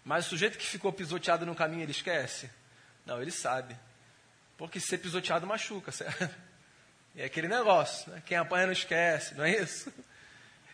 Mas 0.03 0.27
o 0.27 0.29
sujeito 0.29 0.57
que 0.57 0.65
ficou 0.65 0.93
pisoteado 0.93 1.45
no 1.45 1.55
caminho, 1.55 1.83
ele 1.83 1.91
esquece? 1.91 2.49
Não, 3.05 3.21
ele 3.21 3.31
sabe. 3.31 3.75
Porque 4.57 4.79
ser 4.79 4.99
pisoteado 4.99 5.47
machuca, 5.47 5.89
certo? 5.93 6.29
É 7.15 7.25
aquele 7.25 7.47
negócio, 7.47 8.11
né? 8.11 8.21
quem 8.25 8.37
apanha 8.37 8.65
não 8.65 8.73
esquece, 8.73 9.35
não 9.35 9.45
é 9.45 9.61
isso? 9.61 9.91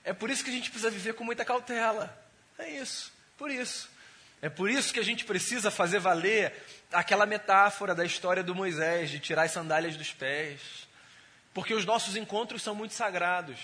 É 0.04 0.14
por 0.14 0.30
isso 0.30 0.44
que 0.44 0.50
a 0.50 0.54
gente 0.54 0.70
precisa 0.70 0.90
viver 0.90 1.14
com 1.14 1.24
muita 1.24 1.46
cautela. 1.46 2.18
É 2.58 2.70
isso, 2.70 3.12
por 3.38 3.52
isso. 3.52 3.90
É 4.42 4.50
por 4.50 4.70
isso 4.70 4.92
que 4.92 5.00
a 5.00 5.04
gente 5.04 5.24
precisa 5.24 5.70
fazer 5.70 6.00
valer 6.00 6.54
aquela 6.92 7.26
metáfora 7.26 7.94
da 7.94 8.04
história 8.04 8.42
do 8.42 8.56
Moisés, 8.56 9.12
de 9.12 9.20
tirar 9.20 9.44
as 9.44 9.52
sandálias 9.52 9.96
dos 9.96 10.12
pés. 10.12 10.88
Porque 11.54 11.74
os 11.74 11.86
nossos 11.86 12.16
encontros 12.16 12.64
são 12.64 12.74
muito 12.74 12.96
sagrados. 12.96 13.60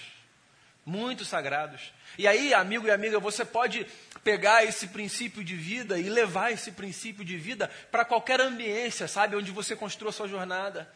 Muito 0.86 1.26
sagrados. 1.26 1.92
E 2.18 2.28
aí, 2.28 2.54
amigo 2.54 2.88
e 2.88 2.92
amiga, 2.92 3.20
você 3.20 3.44
pode 3.44 3.86
pegar 4.24 4.64
esse 4.64 4.88
princípio 4.88 5.44
de 5.44 5.56
vida 5.56 6.00
e 6.00 6.10
levar 6.10 6.52
esse 6.52 6.72
princípio 6.72 7.26
de 7.26 7.38
vida 7.38 7.70
para 7.92 8.06
qualquer 8.06 8.40
ambiência, 8.40 9.08
sabe? 9.08 9.36
Onde 9.36 9.52
você 9.52 9.76
construa 9.76 10.12
a 10.12 10.14
sua 10.14 10.28
jornada. 10.28 10.90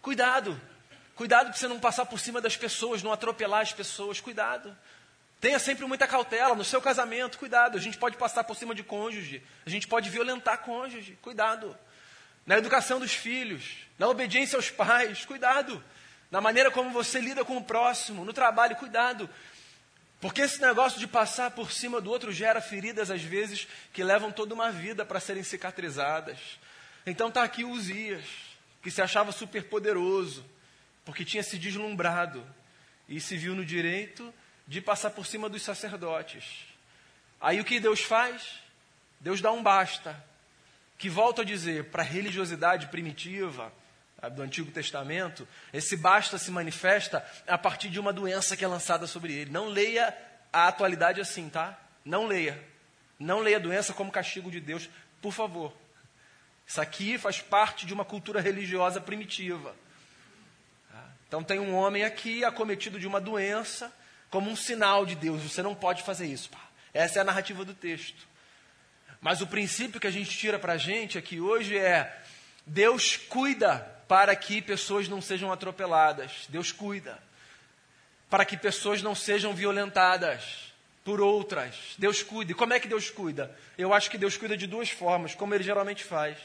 Cuidado. 0.00 0.58
Cuidado 1.16 1.48
para 1.48 1.56
você 1.56 1.66
não 1.66 1.80
passar 1.80 2.04
por 2.06 2.20
cima 2.20 2.40
das 2.40 2.56
pessoas, 2.56 3.02
não 3.02 3.10
atropelar 3.10 3.62
as 3.62 3.72
pessoas. 3.72 4.20
Cuidado. 4.20 4.76
Tenha 5.40 5.58
sempre 5.58 5.86
muita 5.86 6.06
cautela 6.06 6.54
no 6.54 6.64
seu 6.64 6.80
casamento, 6.80 7.38
cuidado. 7.38 7.76
A 7.76 7.80
gente 7.80 7.98
pode 7.98 8.16
passar 8.16 8.44
por 8.44 8.54
cima 8.54 8.74
de 8.74 8.82
cônjuge, 8.82 9.42
a 9.64 9.70
gente 9.70 9.88
pode 9.88 10.08
violentar 10.10 10.58
cônjuge, 10.58 11.18
cuidado. 11.20 11.76
Na 12.46 12.56
educação 12.58 13.00
dos 13.00 13.12
filhos, 13.12 13.78
na 13.98 14.08
obediência 14.08 14.56
aos 14.56 14.70
pais, 14.70 15.24
cuidado. 15.24 15.82
Na 16.30 16.40
maneira 16.40 16.70
como 16.70 16.90
você 16.90 17.20
lida 17.20 17.44
com 17.44 17.56
o 17.56 17.64
próximo, 17.64 18.24
no 18.24 18.32
trabalho, 18.32 18.76
cuidado. 18.76 19.28
Porque 20.20 20.42
esse 20.42 20.60
negócio 20.60 20.98
de 20.98 21.06
passar 21.06 21.50
por 21.50 21.70
cima 21.72 22.00
do 22.00 22.10
outro 22.10 22.32
gera 22.32 22.60
feridas, 22.60 23.10
às 23.10 23.22
vezes, 23.22 23.66
que 23.92 24.02
levam 24.04 24.32
toda 24.32 24.54
uma 24.54 24.70
vida 24.70 25.04
para 25.04 25.20
serem 25.20 25.42
cicatrizadas. 25.42 26.38
Então 27.06 27.28
está 27.28 27.42
aqui 27.42 27.64
Uzias, 27.64 28.24
que 28.82 28.90
se 28.90 29.02
achava 29.02 29.32
superpoderoso, 29.32 30.44
porque 31.06 31.24
tinha 31.24 31.42
se 31.42 31.56
deslumbrado 31.56 32.44
e 33.08 33.20
se 33.20 33.36
viu 33.36 33.54
no 33.54 33.64
direito 33.64 34.34
de 34.66 34.80
passar 34.80 35.10
por 35.10 35.24
cima 35.24 35.48
dos 35.48 35.62
sacerdotes. 35.62 36.66
Aí 37.40 37.60
o 37.60 37.64
que 37.64 37.78
Deus 37.78 38.00
faz? 38.00 38.60
Deus 39.20 39.40
dá 39.40 39.52
um 39.52 39.62
basta, 39.62 40.20
que 40.98 41.08
volta 41.08 41.42
a 41.42 41.44
dizer, 41.44 41.84
para 41.84 42.02
a 42.02 42.04
religiosidade 42.04 42.88
primitiva 42.88 43.72
do 44.32 44.42
Antigo 44.42 44.72
Testamento, 44.72 45.46
esse 45.72 45.96
basta 45.96 46.38
se 46.38 46.50
manifesta 46.50 47.24
a 47.46 47.56
partir 47.56 47.88
de 47.88 48.00
uma 48.00 48.12
doença 48.12 48.56
que 48.56 48.64
é 48.64 48.68
lançada 48.68 49.06
sobre 49.06 49.32
ele. 49.32 49.50
Não 49.50 49.68
leia 49.68 50.12
a 50.52 50.66
atualidade 50.66 51.20
assim, 51.20 51.48
tá? 51.48 51.78
Não 52.04 52.26
leia. 52.26 52.60
Não 53.18 53.40
leia 53.40 53.58
a 53.58 53.60
doença 53.60 53.94
como 53.94 54.10
castigo 54.10 54.50
de 54.50 54.58
Deus, 54.58 54.88
por 55.22 55.32
favor. 55.32 55.72
Isso 56.66 56.80
aqui 56.80 57.16
faz 57.16 57.40
parte 57.40 57.86
de 57.86 57.94
uma 57.94 58.04
cultura 58.04 58.40
religiosa 58.40 59.00
primitiva. 59.00 59.74
Então 61.28 61.42
tem 61.42 61.58
um 61.58 61.74
homem 61.74 62.04
aqui 62.04 62.44
acometido 62.44 62.98
de 62.98 63.06
uma 63.06 63.20
doença 63.20 63.92
como 64.30 64.50
um 64.50 64.56
sinal 64.56 65.04
de 65.04 65.14
Deus. 65.14 65.42
Você 65.42 65.62
não 65.62 65.74
pode 65.74 66.02
fazer 66.02 66.26
isso. 66.26 66.50
Pá. 66.50 66.60
Essa 66.94 67.18
é 67.18 67.22
a 67.22 67.24
narrativa 67.24 67.64
do 67.64 67.74
texto. 67.74 68.26
Mas 69.20 69.40
o 69.40 69.46
princípio 69.46 70.00
que 70.00 70.06
a 70.06 70.10
gente 70.10 70.30
tira 70.30 70.58
para 70.58 70.74
a 70.74 70.78
gente 70.78 71.18
aqui 71.18 71.40
hoje 71.40 71.76
é: 71.76 72.22
Deus 72.66 73.16
cuida 73.16 73.78
para 74.06 74.34
que 74.36 74.62
pessoas 74.62 75.08
não 75.08 75.20
sejam 75.20 75.52
atropeladas. 75.52 76.46
Deus 76.48 76.70
cuida 76.70 77.18
para 78.28 78.44
que 78.44 78.56
pessoas 78.56 79.02
não 79.02 79.14
sejam 79.14 79.54
violentadas 79.54 80.72
por 81.04 81.20
outras. 81.20 81.94
Deus 81.98 82.22
cuida. 82.22 82.52
E 82.52 82.54
como 82.54 82.72
é 82.72 82.80
que 82.80 82.88
Deus 82.88 83.10
cuida? 83.10 83.56
Eu 83.78 83.94
acho 83.94 84.10
que 84.10 84.18
Deus 84.18 84.36
cuida 84.36 84.56
de 84.56 84.66
duas 84.66 84.90
formas, 84.90 85.34
como 85.34 85.54
ele 85.54 85.62
geralmente 85.62 86.02
faz. 86.02 86.36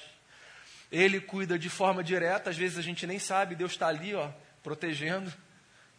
Ele 0.91 1.19
cuida 1.19 1.57
de 1.57 1.69
forma 1.69 2.03
direta, 2.03 2.49
às 2.49 2.57
vezes 2.57 2.77
a 2.77 2.81
gente 2.81 3.07
nem 3.07 3.17
sabe, 3.17 3.55
Deus 3.55 3.71
está 3.71 3.87
ali, 3.87 4.13
ó, 4.13 4.29
protegendo. 4.63 5.31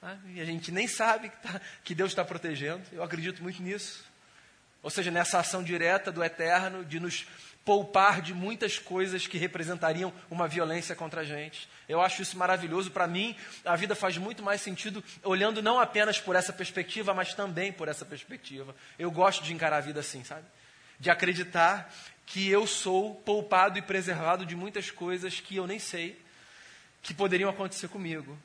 Né? 0.00 0.18
E 0.34 0.40
a 0.40 0.44
gente 0.44 0.70
nem 0.70 0.86
sabe 0.86 1.28
que, 1.28 1.36
tá, 1.36 1.60
que 1.84 1.94
Deus 1.94 2.12
está 2.12 2.24
protegendo. 2.24 2.82
Eu 2.92 3.02
acredito 3.02 3.42
muito 3.42 3.62
nisso. 3.62 4.04
Ou 4.82 4.90
seja, 4.90 5.10
nessa 5.10 5.38
ação 5.38 5.62
direta 5.62 6.10
do 6.10 6.24
eterno 6.24 6.84
de 6.84 6.98
nos 6.98 7.26
poupar 7.64 8.20
de 8.20 8.34
muitas 8.34 8.78
coisas 8.78 9.26
que 9.26 9.38
representariam 9.38 10.12
uma 10.28 10.48
violência 10.48 10.96
contra 10.96 11.20
a 11.20 11.24
gente. 11.24 11.68
Eu 11.88 12.00
acho 12.00 12.22
isso 12.22 12.36
maravilhoso. 12.36 12.90
Para 12.90 13.06
mim, 13.06 13.36
a 13.64 13.76
vida 13.76 13.94
faz 13.94 14.18
muito 14.18 14.42
mais 14.42 14.60
sentido 14.60 15.02
olhando 15.22 15.62
não 15.62 15.78
apenas 15.78 16.18
por 16.18 16.34
essa 16.34 16.52
perspectiva, 16.52 17.14
mas 17.14 17.34
também 17.34 17.72
por 17.72 17.88
essa 17.88 18.04
perspectiva. 18.04 18.74
Eu 18.98 19.10
gosto 19.10 19.44
de 19.44 19.52
encarar 19.52 19.76
a 19.76 19.80
vida 19.80 20.00
assim, 20.00 20.24
sabe? 20.24 20.44
De 20.98 21.10
acreditar 21.10 21.92
que 22.26 22.48
eu 22.48 22.66
sou 22.66 23.14
poupado 23.14 23.78
e 23.78 23.82
preservado 23.82 24.44
de 24.44 24.56
muitas 24.56 24.90
coisas 24.90 25.38
que 25.38 25.56
eu 25.56 25.66
nem 25.66 25.78
sei 25.78 26.20
que 27.00 27.14
poderiam 27.14 27.50
acontecer 27.50 27.88
comigo. 27.88 28.36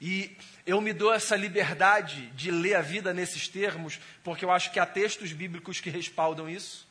E 0.00 0.36
eu 0.66 0.80
me 0.80 0.92
dou 0.92 1.12
essa 1.12 1.36
liberdade 1.36 2.26
de 2.32 2.50
ler 2.50 2.74
a 2.74 2.82
vida 2.82 3.14
nesses 3.14 3.48
termos, 3.48 3.98
porque 4.22 4.44
eu 4.44 4.50
acho 4.50 4.70
que 4.70 4.78
há 4.78 4.84
textos 4.84 5.32
bíblicos 5.32 5.80
que 5.80 5.88
respaldam 5.88 6.48
isso. 6.48 6.86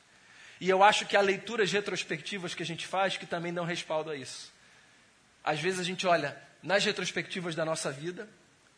E 0.59 0.69
eu 0.69 0.81
acho 0.83 1.05
que 1.05 1.15
há 1.15 1.21
leituras 1.21 1.71
retrospectivas 1.71 2.55
que 2.55 2.63
a 2.63 2.65
gente 2.65 2.87
faz 2.87 3.17
que 3.17 3.25
também 3.25 3.53
dão 3.53 3.65
respaldo 3.65 4.09
a 4.09 4.15
isso. 4.15 4.51
Às 5.43 5.59
vezes 5.59 5.79
a 5.79 5.83
gente 5.83 6.07
olha 6.07 6.35
nas 6.63 6.83
retrospectivas 6.83 7.53
da 7.53 7.63
nossa 7.63 7.91
vida, 7.91 8.27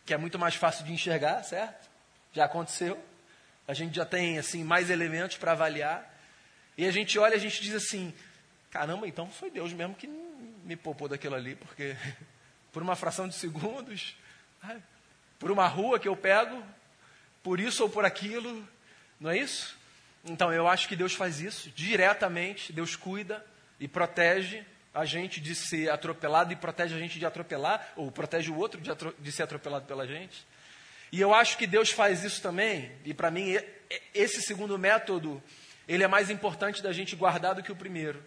que 0.05 0.13
é 0.13 0.17
muito 0.17 0.37
mais 0.37 0.55
fácil 0.55 0.83
de 0.83 0.91
enxergar, 0.91 1.43
certo? 1.43 1.89
Já 2.33 2.45
aconteceu. 2.45 3.01
A 3.67 3.73
gente 3.73 3.95
já 3.95 4.05
tem 4.05 4.37
assim 4.37 4.63
mais 4.63 4.89
elementos 4.89 5.37
para 5.37 5.53
avaliar. 5.53 6.13
E 6.77 6.85
a 6.85 6.91
gente 6.91 7.17
olha 7.17 7.33
e 7.33 7.37
a 7.37 7.39
gente 7.39 7.61
diz 7.61 7.75
assim: 7.75 8.13
caramba, 8.69 9.07
então 9.07 9.29
foi 9.29 9.49
Deus 9.49 9.71
mesmo 9.71 9.95
que 9.95 10.07
me 10.07 10.75
poupou 10.75 11.07
daquilo 11.07 11.35
ali, 11.35 11.55
porque 11.55 11.95
por 12.71 12.81
uma 12.81 12.95
fração 12.95 13.27
de 13.27 13.35
segundos, 13.35 14.15
por 15.39 15.51
uma 15.51 15.67
rua 15.67 15.99
que 15.99 16.07
eu 16.07 16.15
pego, 16.15 16.63
por 17.43 17.59
isso 17.59 17.83
ou 17.83 17.89
por 17.89 18.05
aquilo, 18.05 18.67
não 19.19 19.31
é 19.31 19.37
isso? 19.37 19.77
Então 20.25 20.51
eu 20.51 20.67
acho 20.67 20.87
que 20.87 20.95
Deus 20.95 21.13
faz 21.13 21.39
isso 21.39 21.69
diretamente, 21.71 22.73
Deus 22.73 22.95
cuida 22.95 23.45
e 23.79 23.87
protege 23.87 24.63
a 24.93 25.05
gente 25.05 25.39
de 25.39 25.53
ser 25.53 25.89
atropelado 25.89 26.51
e 26.51 26.55
protege 26.55 26.95
a 26.95 26.99
gente 26.99 27.19
de 27.19 27.25
atropelar, 27.25 27.93
ou 27.95 28.11
protege 28.11 28.49
o 28.49 28.57
outro 28.57 28.81
de, 28.81 28.89
de 29.19 29.31
ser 29.31 29.43
atropelado 29.43 29.85
pela 29.85 30.07
gente. 30.07 30.45
E 31.11 31.21
eu 31.21 31.33
acho 31.33 31.57
que 31.57 31.67
Deus 31.67 31.91
faz 31.91 32.23
isso 32.23 32.41
também, 32.41 32.91
e 33.05 33.13
para 33.13 33.31
mim 33.31 33.57
esse 34.13 34.41
segundo 34.41 34.77
método, 34.77 35.41
ele 35.87 36.03
é 36.03 36.07
mais 36.07 36.29
importante 36.29 36.81
da 36.81 36.91
gente 36.91 37.15
guardar 37.15 37.55
do 37.55 37.63
que 37.63 37.71
o 37.71 37.75
primeiro. 37.75 38.21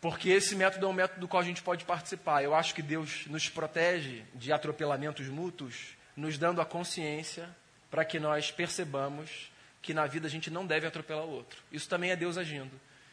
Porque 0.00 0.28
esse 0.28 0.54
método 0.54 0.86
é 0.86 0.88
um 0.88 0.92
método 0.92 1.20
do 1.20 1.28
qual 1.28 1.42
a 1.42 1.46
gente 1.46 1.62
pode 1.62 1.84
participar. 1.84 2.42
Eu 2.42 2.54
acho 2.54 2.74
que 2.74 2.82
Deus 2.82 3.26
nos 3.26 3.48
protege 3.48 4.22
de 4.34 4.52
atropelamentos 4.52 5.26
mútuos, 5.28 5.96
nos 6.16 6.38
dando 6.38 6.60
a 6.60 6.66
consciência 6.66 7.48
para 7.90 8.04
que 8.04 8.20
nós 8.20 8.50
percebamos 8.50 9.50
que 9.80 9.94
na 9.94 10.06
vida 10.06 10.26
a 10.26 10.30
gente 10.30 10.50
não 10.50 10.66
deve 10.66 10.86
atropelar 10.86 11.24
o 11.24 11.30
outro. 11.30 11.62
Isso 11.72 11.88
também 11.88 12.10
é 12.10 12.16
Deus 12.16 12.36
agindo. 12.36 12.72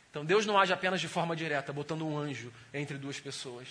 Então 0.09 0.25
Deus 0.25 0.45
não 0.45 0.59
age 0.59 0.73
apenas 0.73 0.99
de 0.99 1.07
forma 1.07 1.35
direta, 1.35 1.71
botando 1.71 2.05
um 2.05 2.17
anjo 2.17 2.51
entre 2.73 2.97
duas 2.97 3.19
pessoas. 3.19 3.67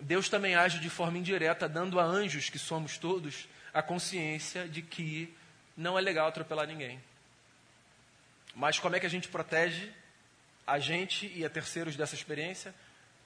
Deus 0.00 0.28
também 0.28 0.54
age 0.54 0.78
de 0.78 0.88
forma 0.88 1.18
indireta, 1.18 1.68
dando 1.68 2.00
a 2.00 2.04
anjos, 2.04 2.48
que 2.48 2.58
somos 2.58 2.96
todos, 2.96 3.48
a 3.72 3.82
consciência 3.82 4.66
de 4.66 4.80
que 4.80 5.34
não 5.76 5.98
é 5.98 6.00
legal 6.00 6.28
atropelar 6.28 6.66
ninguém. 6.66 7.00
Mas 8.54 8.78
como 8.78 8.96
é 8.96 9.00
que 9.00 9.06
a 9.06 9.10
gente 9.10 9.28
protege 9.28 9.92
a 10.70 10.78
gente 10.78 11.26
e 11.34 11.44
a 11.44 11.50
terceiros 11.50 11.96
dessa 11.96 12.14
experiência, 12.14 12.72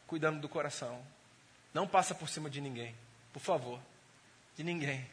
cuidando 0.07 0.41
do 0.41 0.49
coração. 0.49 1.05
Não 1.75 1.87
passa 1.87 2.15
por 2.15 2.29
cima 2.29 2.49
de 2.49 2.61
ninguém, 2.61 2.95
por 3.33 3.41
favor. 3.41 3.81
De 4.57 4.65
ninguém. 4.65 5.07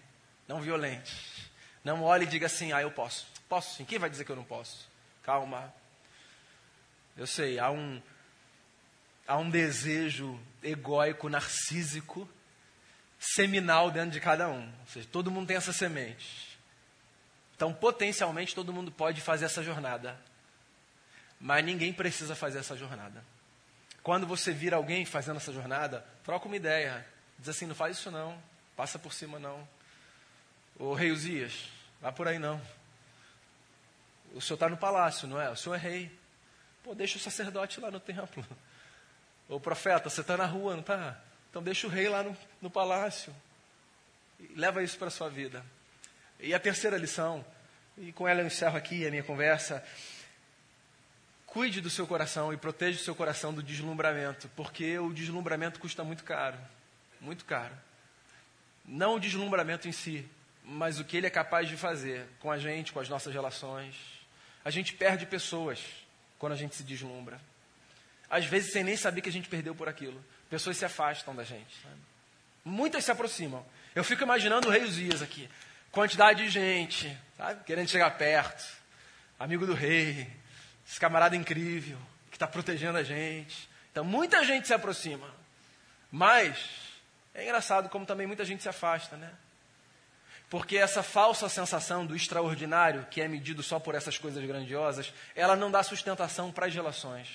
Não 0.47 0.61
violente. 0.61 1.51
Não 1.83 2.03
olhe 2.03 2.23
e 2.23 2.27
diga 2.27 2.45
assim, 2.45 2.71
ah, 2.71 2.81
eu 2.81 2.91
posso. 2.91 3.27
Posso 3.49 3.75
sim. 3.75 3.83
Quem 3.83 3.99
vai 3.99 4.09
dizer 4.09 4.23
que 4.23 4.31
eu 4.31 4.35
não 4.35 4.45
posso? 4.45 4.87
Calma. 5.23 5.73
Eu 7.17 7.27
sei, 7.27 7.59
há 7.59 7.69
um, 7.69 8.01
há 9.27 9.37
um 9.37 9.49
desejo 9.49 10.39
egóico, 10.63 11.27
narcísico, 11.27 12.29
seminal 13.19 13.91
dentro 13.91 14.11
de 14.11 14.21
cada 14.21 14.47
um. 14.47 14.71
Ou 14.79 14.87
seja, 14.87 15.07
todo 15.11 15.29
mundo 15.29 15.47
tem 15.47 15.57
essa 15.57 15.73
semente. 15.73 16.57
Então, 17.55 17.73
potencialmente, 17.73 18.55
todo 18.55 18.71
mundo 18.71 18.89
pode 18.89 19.19
fazer 19.19 19.45
essa 19.45 19.61
jornada. 19.61 20.17
Mas 21.41 21.65
ninguém 21.65 21.91
precisa 21.91 22.35
fazer 22.35 22.59
essa 22.59 22.77
jornada. 22.77 23.23
Quando 24.03 24.27
você 24.27 24.51
vira 24.51 24.75
alguém 24.75 25.05
fazendo 25.05 25.37
essa 25.37 25.51
jornada, 25.51 26.05
troca 26.23 26.45
uma 26.45 26.55
ideia. 26.55 27.05
Diz 27.37 27.49
assim: 27.49 27.65
não 27.65 27.73
faz 27.73 27.97
isso 27.97 28.11
não, 28.11 28.41
passa 28.75 28.99
por 28.99 29.11
cima 29.11 29.39
não. 29.39 29.67
O 30.77 30.93
rei 30.93 31.11
Uzias, 31.11 31.67
vá 31.99 32.11
por 32.11 32.27
aí 32.27 32.37
não. 32.37 32.61
O 34.33 34.41
senhor 34.41 34.55
está 34.55 34.69
no 34.69 34.77
palácio, 34.77 35.27
não 35.27 35.41
é? 35.41 35.49
O 35.49 35.55
senhor 35.55 35.75
é 35.75 35.79
rei. 35.79 36.19
Pô, 36.83 36.93
deixa 36.93 37.17
o 37.17 37.21
sacerdote 37.21 37.79
lá 37.79 37.89
no 37.91 37.99
templo. 37.99 38.45
O 39.49 39.59
profeta, 39.59 40.09
você 40.09 40.21
está 40.21 40.37
na 40.37 40.45
rua, 40.45 40.73
não 40.73 40.79
está? 40.79 41.19
Então 41.49 41.61
deixa 41.61 41.85
o 41.85 41.89
rei 41.89 42.07
lá 42.07 42.23
no, 42.23 42.37
no 42.61 42.69
palácio. 42.69 43.35
Leva 44.55 44.81
isso 44.81 44.97
para 44.97 45.09
a 45.09 45.11
sua 45.11 45.29
vida. 45.29 45.65
E 46.39 46.53
a 46.53 46.59
terceira 46.59 46.97
lição, 46.97 47.45
e 47.97 48.13
com 48.13 48.27
ela 48.27 48.41
eu 48.41 48.47
encerro 48.47 48.77
aqui 48.77 49.05
a 49.05 49.09
minha 49.09 49.23
conversa, 49.23 49.83
Cuide 51.51 51.81
do 51.81 51.89
seu 51.89 52.07
coração 52.07 52.53
e 52.53 52.55
proteja 52.55 52.97
o 52.97 53.03
seu 53.03 53.13
coração 53.13 53.53
do 53.53 53.61
deslumbramento, 53.61 54.49
porque 54.55 54.97
o 54.97 55.11
deslumbramento 55.11 55.81
custa 55.81 56.01
muito 56.01 56.23
caro. 56.23 56.57
Muito 57.19 57.43
caro. 57.43 57.75
Não 58.85 59.15
o 59.15 59.19
deslumbramento 59.19 59.85
em 59.85 59.91
si, 59.91 60.25
mas 60.63 60.97
o 60.97 61.03
que 61.03 61.17
ele 61.17 61.27
é 61.27 61.29
capaz 61.29 61.67
de 61.67 61.75
fazer 61.75 62.25
com 62.39 62.49
a 62.49 62.57
gente, 62.57 62.93
com 62.93 63.01
as 63.01 63.09
nossas 63.09 63.33
relações. 63.33 63.97
A 64.63 64.69
gente 64.69 64.93
perde 64.93 65.25
pessoas 65.25 65.83
quando 66.39 66.53
a 66.53 66.55
gente 66.55 66.73
se 66.73 66.83
deslumbra. 66.83 67.37
Às 68.29 68.45
vezes 68.45 68.71
sem 68.71 68.81
nem 68.81 68.95
saber 68.95 69.19
que 69.19 69.27
a 69.27 69.33
gente 69.33 69.49
perdeu 69.49 69.75
por 69.75 69.89
aquilo. 69.89 70.23
Pessoas 70.49 70.77
se 70.77 70.85
afastam 70.85 71.35
da 71.35 71.43
gente. 71.43 71.75
Sabe? 71.83 71.99
Muitas 72.63 73.03
se 73.03 73.11
aproximam. 73.11 73.65
Eu 73.93 74.05
fico 74.05 74.23
imaginando 74.23 74.69
o 74.69 74.71
rei 74.71 74.85
Uzias 74.85 75.21
aqui. 75.21 75.49
Quantidade 75.91 76.45
de 76.45 76.49
gente, 76.49 77.13
sabe? 77.35 77.61
Querendo 77.65 77.89
chegar 77.89 78.11
perto. 78.11 78.65
Amigo 79.37 79.65
do 79.65 79.73
rei, 79.73 80.31
esse 80.91 80.99
camarada 80.99 81.37
incrível, 81.37 81.97
que 82.29 82.35
está 82.35 82.45
protegendo 82.45 82.97
a 82.97 83.03
gente. 83.03 83.69
Então, 83.93 84.03
muita 84.03 84.43
gente 84.43 84.67
se 84.67 84.73
aproxima. 84.73 85.25
Mas, 86.11 86.57
é 87.33 87.43
engraçado 87.43 87.87
como 87.87 88.05
também 88.05 88.27
muita 88.27 88.43
gente 88.43 88.61
se 88.61 88.67
afasta, 88.67 89.15
né? 89.15 89.31
Porque 90.49 90.75
essa 90.75 91.01
falsa 91.01 91.47
sensação 91.47 92.05
do 92.05 92.13
extraordinário, 92.13 93.07
que 93.09 93.21
é 93.21 93.27
medido 93.29 93.63
só 93.63 93.79
por 93.79 93.95
essas 93.95 94.17
coisas 94.17 94.43
grandiosas, 94.43 95.13
ela 95.33 95.55
não 95.55 95.71
dá 95.71 95.81
sustentação 95.81 96.51
para 96.51 96.65
as 96.65 96.75
relações. 96.75 97.29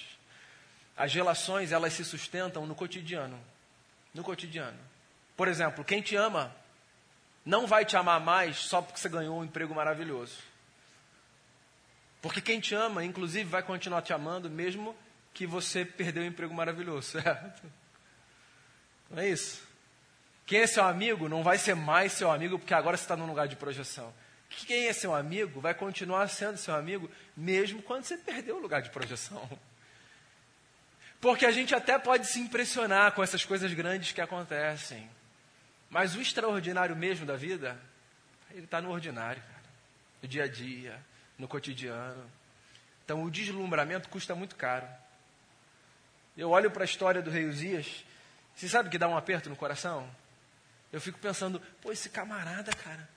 As 0.94 1.14
relações, 1.14 1.72
elas 1.72 1.94
se 1.94 2.04
sustentam 2.04 2.66
no 2.66 2.74
cotidiano. 2.74 3.40
No 4.12 4.22
cotidiano. 4.22 4.78
Por 5.34 5.48
exemplo, 5.48 5.82
quem 5.82 6.02
te 6.02 6.14
ama 6.14 6.54
não 7.42 7.66
vai 7.66 7.86
te 7.86 7.96
amar 7.96 8.20
mais 8.20 8.58
só 8.58 8.82
porque 8.82 9.00
você 9.00 9.08
ganhou 9.08 9.38
um 9.38 9.44
emprego 9.44 9.74
maravilhoso. 9.74 10.36
Porque 12.26 12.40
quem 12.40 12.58
te 12.58 12.74
ama, 12.74 13.04
inclusive, 13.04 13.48
vai 13.48 13.62
continuar 13.62 14.02
te 14.02 14.12
amando, 14.12 14.50
mesmo 14.50 14.96
que 15.32 15.46
você 15.46 15.84
perdeu 15.84 16.24
um 16.24 16.26
emprego 16.26 16.52
maravilhoso, 16.52 17.12
certo? 17.22 17.62
Não 19.08 19.22
é 19.22 19.28
isso? 19.28 19.62
Quem 20.44 20.60
é 20.60 20.66
seu 20.66 20.84
amigo 20.84 21.28
não 21.28 21.44
vai 21.44 21.56
ser 21.56 21.76
mais 21.76 22.12
seu 22.12 22.28
amigo 22.28 22.58
porque 22.58 22.74
agora 22.74 22.96
você 22.96 23.04
está 23.04 23.16
num 23.16 23.26
lugar 23.26 23.46
de 23.46 23.54
projeção. 23.54 24.12
Quem 24.48 24.88
é 24.88 24.92
seu 24.92 25.14
amigo 25.14 25.60
vai 25.60 25.72
continuar 25.72 26.26
sendo 26.28 26.56
seu 26.56 26.74
amigo 26.74 27.08
mesmo 27.36 27.80
quando 27.80 28.02
você 28.02 28.16
perdeu 28.16 28.56
o 28.56 28.60
lugar 28.60 28.82
de 28.82 28.90
projeção. 28.90 29.48
Porque 31.20 31.46
a 31.46 31.52
gente 31.52 31.74
até 31.74 31.98
pode 31.98 32.26
se 32.26 32.40
impressionar 32.40 33.12
com 33.12 33.22
essas 33.22 33.44
coisas 33.44 33.72
grandes 33.72 34.12
que 34.12 34.20
acontecem. 34.20 35.08
Mas 35.88 36.16
o 36.16 36.20
extraordinário 36.20 36.94
mesmo 36.96 37.24
da 37.24 37.36
vida, 37.36 37.80
ele 38.50 38.64
está 38.64 38.80
no 38.80 38.90
ordinário, 38.90 39.42
no 40.22 40.28
dia 40.28 40.44
a 40.44 40.48
dia, 40.48 41.00
no 41.38 41.46
cotidiano. 41.48 42.30
Então 43.04 43.22
o 43.22 43.30
deslumbramento 43.30 44.08
custa 44.08 44.34
muito 44.34 44.56
caro. 44.56 44.86
Eu 46.36 46.50
olho 46.50 46.70
para 46.70 46.82
a 46.82 46.84
história 46.84 47.22
do 47.22 47.30
rei 47.30 47.46
Uzias, 47.46 48.04
você 48.54 48.68
sabe 48.68 48.90
que 48.90 48.98
dá 48.98 49.08
um 49.08 49.16
aperto 49.16 49.48
no 49.48 49.56
coração? 49.56 50.08
Eu 50.92 51.00
fico 51.00 51.18
pensando, 51.18 51.60
pô, 51.80 51.92
esse 51.92 52.08
camarada, 52.08 52.72
cara, 52.72 53.08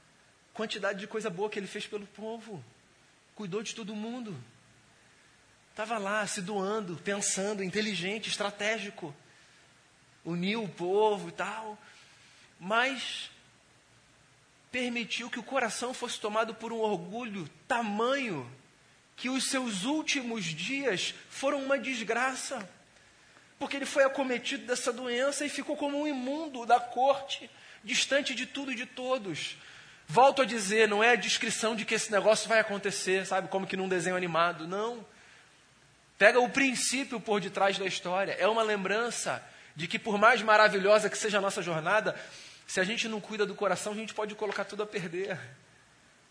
quantidade 0.54 1.00
de 1.00 1.08
coisa 1.08 1.30
boa 1.30 1.50
que 1.50 1.60
ele 1.60 1.68
fez 1.68 1.88
pelo 1.88 2.06
povo, 2.08 2.64
cuidou 3.36 3.64
de 3.64 3.74
todo 3.74 3.96
mundo, 3.96 4.38
estava 5.70 5.98
lá 5.98 6.26
se 6.28 6.42
doando, 6.42 6.98
pensando, 6.98 7.64
inteligente, 7.64 8.30
estratégico, 8.30 9.16
uniu 10.26 10.64
o 10.64 10.70
povo 10.70 11.30
e 11.30 11.32
tal, 11.32 11.78
mas 12.60 13.32
permitiu 14.72 15.30
que 15.30 15.40
o 15.40 15.44
coração 15.44 15.94
fosse 15.94 16.20
tomado 16.20 16.54
por 16.54 16.72
um 16.72 16.80
orgulho 16.80 17.50
tamanho 17.68 18.50
que 19.16 19.30
os 19.30 19.50
seus 19.50 19.84
últimos 19.84 20.46
dias 20.46 21.14
foram 21.30 21.62
uma 21.64 21.78
desgraça 21.78 22.68
porque 23.60 23.76
ele 23.76 23.86
foi 23.86 24.06
acometido 24.06 24.66
dessa 24.66 24.94
doença 24.94 25.46
e 25.46 25.50
ficou 25.50 25.76
como 25.76 26.02
um 26.02 26.08
imundo 26.08 26.66
da 26.66 26.80
corte, 26.80 27.52
distante 27.84 28.34
de 28.34 28.46
tudo 28.46 28.72
e 28.72 28.76
de 28.76 28.86
todos. 28.86 29.58
Volto 30.08 30.42
a 30.42 30.46
dizer, 30.46 30.88
não 30.88 31.04
é 31.04 31.12
a 31.12 31.16
descrição 31.16 31.76
de 31.76 31.84
que 31.84 31.94
esse 31.94 32.10
negócio 32.10 32.48
vai 32.48 32.60
acontecer, 32.60 33.28
sabe, 33.28 33.50
como 33.50 33.68
que 33.68 33.76
num 33.76 33.90
desenho 33.90 34.16
animado, 34.16 34.66
não. 34.66 35.06
Pega 36.18 36.40
o 36.40 36.50
princípio 36.50 37.20
por 37.20 37.42
detrás 37.42 37.78
da 37.78 37.86
história, 37.86 38.32
é 38.40 38.48
uma 38.48 38.64
lembrança 38.64 39.44
de 39.76 39.88
que 39.88 40.00
por 40.00 40.18
mais 40.18 40.42
maravilhosa 40.42 41.10
que 41.10 41.18
seja 41.18 41.38
a 41.38 41.42
nossa 41.42 41.62
jornada, 41.62 42.16
se 42.70 42.80
a 42.80 42.84
gente 42.84 43.08
não 43.08 43.20
cuida 43.20 43.48
do 43.48 43.56
coração, 43.56 43.94
a 43.94 43.96
gente 43.96 44.14
pode 44.14 44.36
colocar 44.36 44.64
tudo 44.64 44.84
a 44.84 44.86
perder. 44.86 45.40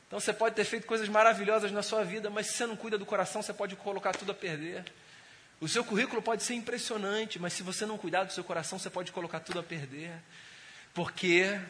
Então 0.06 0.20
você 0.20 0.32
pode 0.32 0.54
ter 0.54 0.64
feito 0.64 0.86
coisas 0.86 1.08
maravilhosas 1.08 1.72
na 1.72 1.82
sua 1.82 2.04
vida, 2.04 2.30
mas 2.30 2.46
se 2.46 2.52
você 2.52 2.64
não 2.64 2.76
cuida 2.76 2.96
do 2.96 3.04
coração, 3.04 3.42
você 3.42 3.52
pode 3.52 3.74
colocar 3.74 4.12
tudo 4.12 4.30
a 4.30 4.34
perder. 4.36 4.84
O 5.60 5.66
seu 5.66 5.84
currículo 5.84 6.22
pode 6.22 6.44
ser 6.44 6.54
impressionante, 6.54 7.40
mas 7.40 7.54
se 7.54 7.64
você 7.64 7.84
não 7.84 7.98
cuidar 7.98 8.22
do 8.22 8.32
seu 8.32 8.44
coração, 8.44 8.78
você 8.78 8.88
pode 8.88 9.10
colocar 9.10 9.40
tudo 9.40 9.58
a 9.58 9.64
perder. 9.64 10.12
Porque, 10.94 11.60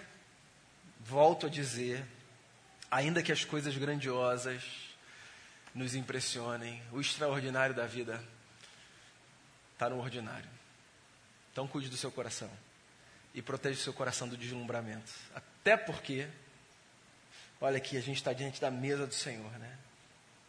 volto 1.01 1.47
a 1.47 1.49
dizer, 1.49 2.05
ainda 2.91 3.23
que 3.23 3.33
as 3.33 3.47
coisas 3.47 3.75
grandiosas 3.75 4.63
nos 5.75 5.95
impressionem, 5.95 6.83
o 6.93 7.01
extraordinário 7.01 7.75
da 7.75 7.87
vida 7.87 8.23
está 9.73 9.89
no 9.89 9.99
ordinário. 9.99 10.51
Então, 11.53 11.67
cuide 11.67 11.89
do 11.89 11.97
seu 11.97 12.13
coração 12.13 12.51
e 13.39 13.43
proteja 13.43 13.79
o 13.79 13.83
seu 13.85 13.93
coração 13.93 14.29
do 14.29 14.37
deslumbramento. 14.37 15.13
Até 15.33 15.77
porque, 15.77 16.27
olha 17.61 17.77
aqui, 17.77 17.97
a 17.97 18.01
gente 18.01 18.17
está 18.17 18.33
diante 18.33 18.61
da 18.61 18.69
mesa 18.69 19.07
do 19.07 19.15
Senhor, 19.15 19.57
né? 19.61 19.79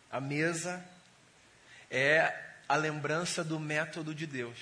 A 0.09 0.19
mesa 0.19 0.83
é 1.91 2.35
a 2.67 2.75
lembrança 2.75 3.43
do 3.43 3.59
método 3.59 4.15
de 4.15 4.25
Deus, 4.25 4.57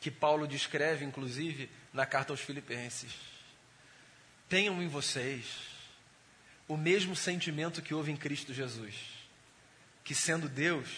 que 0.00 0.10
Paulo 0.10 0.48
descreve, 0.48 1.04
inclusive, 1.04 1.70
na 1.92 2.06
carta 2.06 2.32
aos 2.32 2.40
Filipenses. 2.40 3.12
Tenham 4.48 4.82
em 4.82 4.88
vocês 4.88 5.44
o 6.66 6.74
mesmo 6.74 7.14
sentimento 7.14 7.82
que 7.82 7.92
houve 7.92 8.10
em 8.10 8.16
Cristo 8.16 8.54
Jesus, 8.54 8.94
que 10.02 10.14
sendo 10.14 10.48
Deus, 10.48 10.88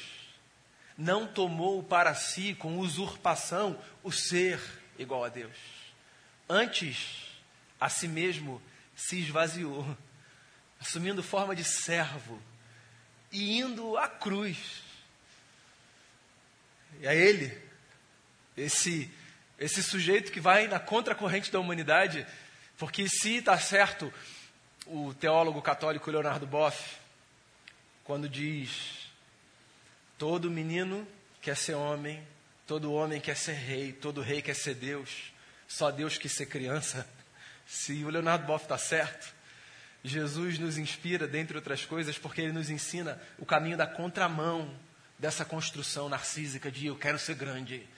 não 0.96 1.26
tomou 1.26 1.82
para 1.82 2.14
si 2.14 2.54
com 2.54 2.78
usurpação 2.78 3.76
o 4.04 4.12
ser 4.12 4.60
igual 4.96 5.24
a 5.24 5.28
Deus. 5.28 5.79
Antes, 6.52 7.28
a 7.80 7.88
si 7.88 8.08
mesmo 8.08 8.60
se 8.96 9.20
esvaziou, 9.20 9.96
assumindo 10.80 11.22
forma 11.22 11.54
de 11.54 11.62
servo 11.62 12.42
e 13.30 13.60
indo 13.60 13.96
à 13.96 14.08
cruz. 14.08 14.82
E 17.00 17.06
é 17.06 17.14
ele, 17.14 17.56
esse, 18.56 19.08
esse 19.60 19.80
sujeito 19.80 20.32
que 20.32 20.40
vai 20.40 20.66
na 20.66 20.80
contracorrente 20.80 21.52
da 21.52 21.60
humanidade, 21.60 22.26
porque 22.76 23.08
se 23.08 23.36
está 23.36 23.56
certo 23.56 24.12
o 24.86 25.14
teólogo 25.14 25.62
católico 25.62 26.10
Leonardo 26.10 26.48
Boff, 26.48 26.96
quando 28.02 28.28
diz: 28.28 29.08
todo 30.18 30.50
menino 30.50 31.06
quer 31.40 31.56
ser 31.56 31.74
homem, 31.74 32.26
todo 32.66 32.92
homem 32.92 33.20
quer 33.20 33.36
ser 33.36 33.52
rei, 33.52 33.92
todo 33.92 34.20
rei 34.20 34.42
quer 34.42 34.56
ser 34.56 34.74
Deus, 34.74 35.32
só 35.70 35.92
Deus 35.92 36.18
quer 36.18 36.28
ser 36.28 36.46
criança. 36.46 37.06
Se 37.64 38.02
o 38.02 38.10
Leonardo 38.10 38.44
Boff 38.44 38.64
está 38.64 38.76
certo, 38.76 39.32
Jesus 40.02 40.58
nos 40.58 40.76
inspira, 40.76 41.28
dentre 41.28 41.56
outras 41.56 41.86
coisas, 41.86 42.18
porque 42.18 42.40
ele 42.40 42.52
nos 42.52 42.70
ensina 42.70 43.20
o 43.38 43.46
caminho 43.46 43.76
da 43.76 43.86
contramão 43.86 44.76
dessa 45.16 45.44
construção 45.44 46.08
narcísica 46.08 46.72
de 46.72 46.86
eu 46.86 46.96
quero 46.96 47.20
ser 47.20 47.36
grande. 47.36 47.88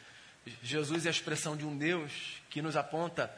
Jesus 0.62 1.06
é 1.06 1.08
a 1.08 1.10
expressão 1.10 1.56
de 1.56 1.64
um 1.64 1.76
Deus 1.76 2.42
que 2.50 2.60
nos 2.60 2.76
aponta 2.76 3.34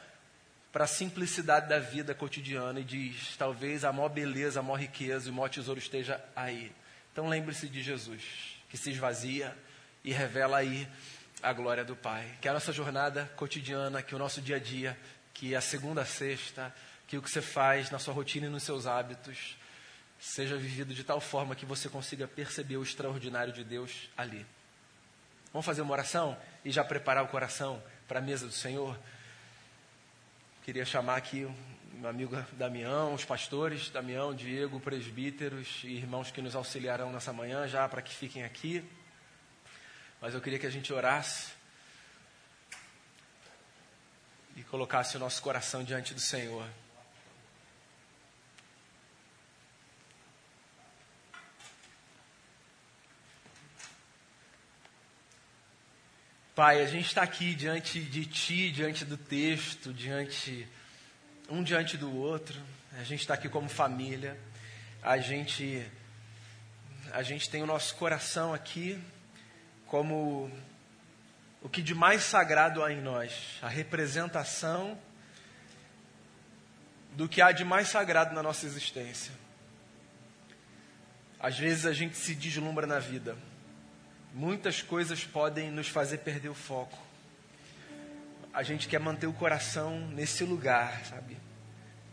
para 0.73 0.83
a 0.83 0.89
simplicidade 0.89 1.69
da 1.69 1.79
vida 1.79 2.13
cotidiana 2.13 2.81
e 2.81 2.85
diz: 2.85 3.37
talvez 3.37 3.85
a 3.85 3.93
maior 3.93 4.09
beleza, 4.09 4.59
a 4.59 4.63
maior 4.65 4.81
riqueza 4.81 5.29
e 5.29 5.31
o 5.31 5.35
maior 5.35 5.49
tesouro 5.49 5.79
esteja 5.79 6.21
aí. 6.35 6.73
Então 7.13 7.29
lembre-se 7.29 7.69
de 7.69 7.81
Jesus, 7.81 8.25
que 8.69 8.77
se 8.77 8.91
esvazia 8.91 9.57
e 10.03 10.13
revela 10.13 10.57
aí 10.59 10.89
a 11.45 11.53
glória 11.53 11.85
do 11.85 11.95
Pai. 11.95 12.27
Que 12.41 12.49
a 12.49 12.53
nossa 12.53 12.73
jornada 12.73 13.31
cotidiana, 13.37 14.03
que 14.03 14.15
o 14.15 14.19
nosso 14.19 14.41
dia 14.41 14.57
a 14.57 14.59
dia, 14.59 14.99
que 15.35 15.55
a 15.55 15.61
segunda 15.61 16.03
a 16.03 16.07
sexta, 16.07 16.75
que 17.07 17.19
o 17.19 17.23
que 17.23 17.31
você 17.31 17.43
faz 17.43 17.91
na 17.91 17.99
sua 17.99 18.15
rotina 18.15 18.47
e 18.47 18.49
nos 18.49 18.63
seus 18.63 18.87
hábitos, 18.87 19.57
seja 20.19 20.57
vivido 20.57 20.95
de 20.95 21.05
tal 21.05 21.21
forma 21.21 21.55
que 21.55 21.67
você 21.67 21.89
consiga 21.89 22.27
perceber 22.27 22.79
o 22.79 22.83
extraordinário 22.83 23.53
de 23.53 23.63
Deus 23.63 24.09
ali. 24.17 24.45
Vamos 25.53 25.67
fazer 25.67 25.83
uma 25.83 25.93
oração 25.93 26.37
e 26.65 26.71
já 26.71 26.83
preparar 26.83 27.23
o 27.23 27.29
coração 27.29 27.83
para 28.09 28.19
a 28.19 28.23
mesa 28.23 28.47
do 28.47 28.53
Senhor? 28.53 28.99
Queria 30.65 30.85
chamar 30.85 31.17
aqui 31.17 31.47
meu 31.93 32.11
amigo 32.11 32.37
Damião, 32.53 33.15
os 33.15 33.25
pastores, 33.25 33.91
Damião, 33.91 34.35
Diego, 34.35 34.81
presbíteros 34.81 35.83
e 35.85 35.89
irmãos 35.89 36.31
que 36.31 36.43
nos 36.43 36.57
auxiliarão 36.57 37.13
nessa 37.13 37.33
manhã, 37.33 37.69
já 37.69 37.89
para 37.89 38.03
que 38.03 38.13
fiquem 38.13 38.43
aqui. 38.43 38.83
Mas 40.25 40.33
eu 40.33 40.41
queria 40.41 40.59
que 40.59 40.67
a 40.67 40.71
gente 40.71 40.91
orasse 40.91 41.53
e 44.57 44.63
colocasse 44.63 45.19
o 45.19 45.21
nosso 45.21 45.43
coração 45.43 45.85
diante 45.85 46.15
do 46.15 46.21
Senhor. 46.21 46.67
Pai, 56.55 56.81
a 56.81 56.87
gente 56.87 57.09
está 57.09 57.23
aqui 57.23 57.55
diante 57.55 58.01
de 58.01 58.25
Ti, 58.25 58.73
diante 58.73 59.05
do 59.05 59.19
texto, 59.19 59.93
diante 59.93 60.67
um 61.51 61.63
diante 61.63 61.99
do 61.99 62.11
outro. 62.17 62.59
A 62.93 63.05
gente 63.05 63.21
está 63.21 63.35
aqui 63.35 63.51
como 63.51 63.69
família. 63.69 64.41
A 65.03 65.19
gente 65.19 65.87
a 67.13 67.23
gente 67.23 67.51
tem 67.51 67.63
o 67.63 67.67
nosso 67.67 67.95
coração 67.97 68.55
aqui 68.55 68.99
como 69.95 70.51
o 71.63 71.69
que 71.69 71.81
de 71.81 71.95
mais 71.95 72.25
sagrado 72.25 72.83
há 72.83 72.93
em 72.93 73.01
nós, 73.01 73.61
a 73.63 73.69
representação 73.69 74.99
do 77.13 77.29
que 77.29 77.41
há 77.41 77.53
de 77.53 77.65
mais 77.65 77.87
sagrado 77.87 78.35
na 78.35 78.43
nossa 78.43 78.67
existência. 78.67 79.33
Às 81.39 81.57
vezes 81.57 81.87
a 81.87 81.93
gente 81.93 82.17
se 82.17 82.35
deslumbra 82.35 82.89
na 82.89 82.99
vida 82.99 83.39
muitas 84.35 84.83
coisas 84.83 85.25
podem 85.25 85.71
nos 85.71 85.87
fazer 85.87 86.19
perder 86.19 86.49
o 86.49 86.55
foco. 86.55 86.99
A 88.53 88.65
gente 88.65 88.89
quer 88.89 88.99
manter 88.99 89.29
o 89.29 89.33
coração 89.33 90.01
nesse 90.09 90.43
lugar, 90.43 91.05
sabe? 91.05 91.37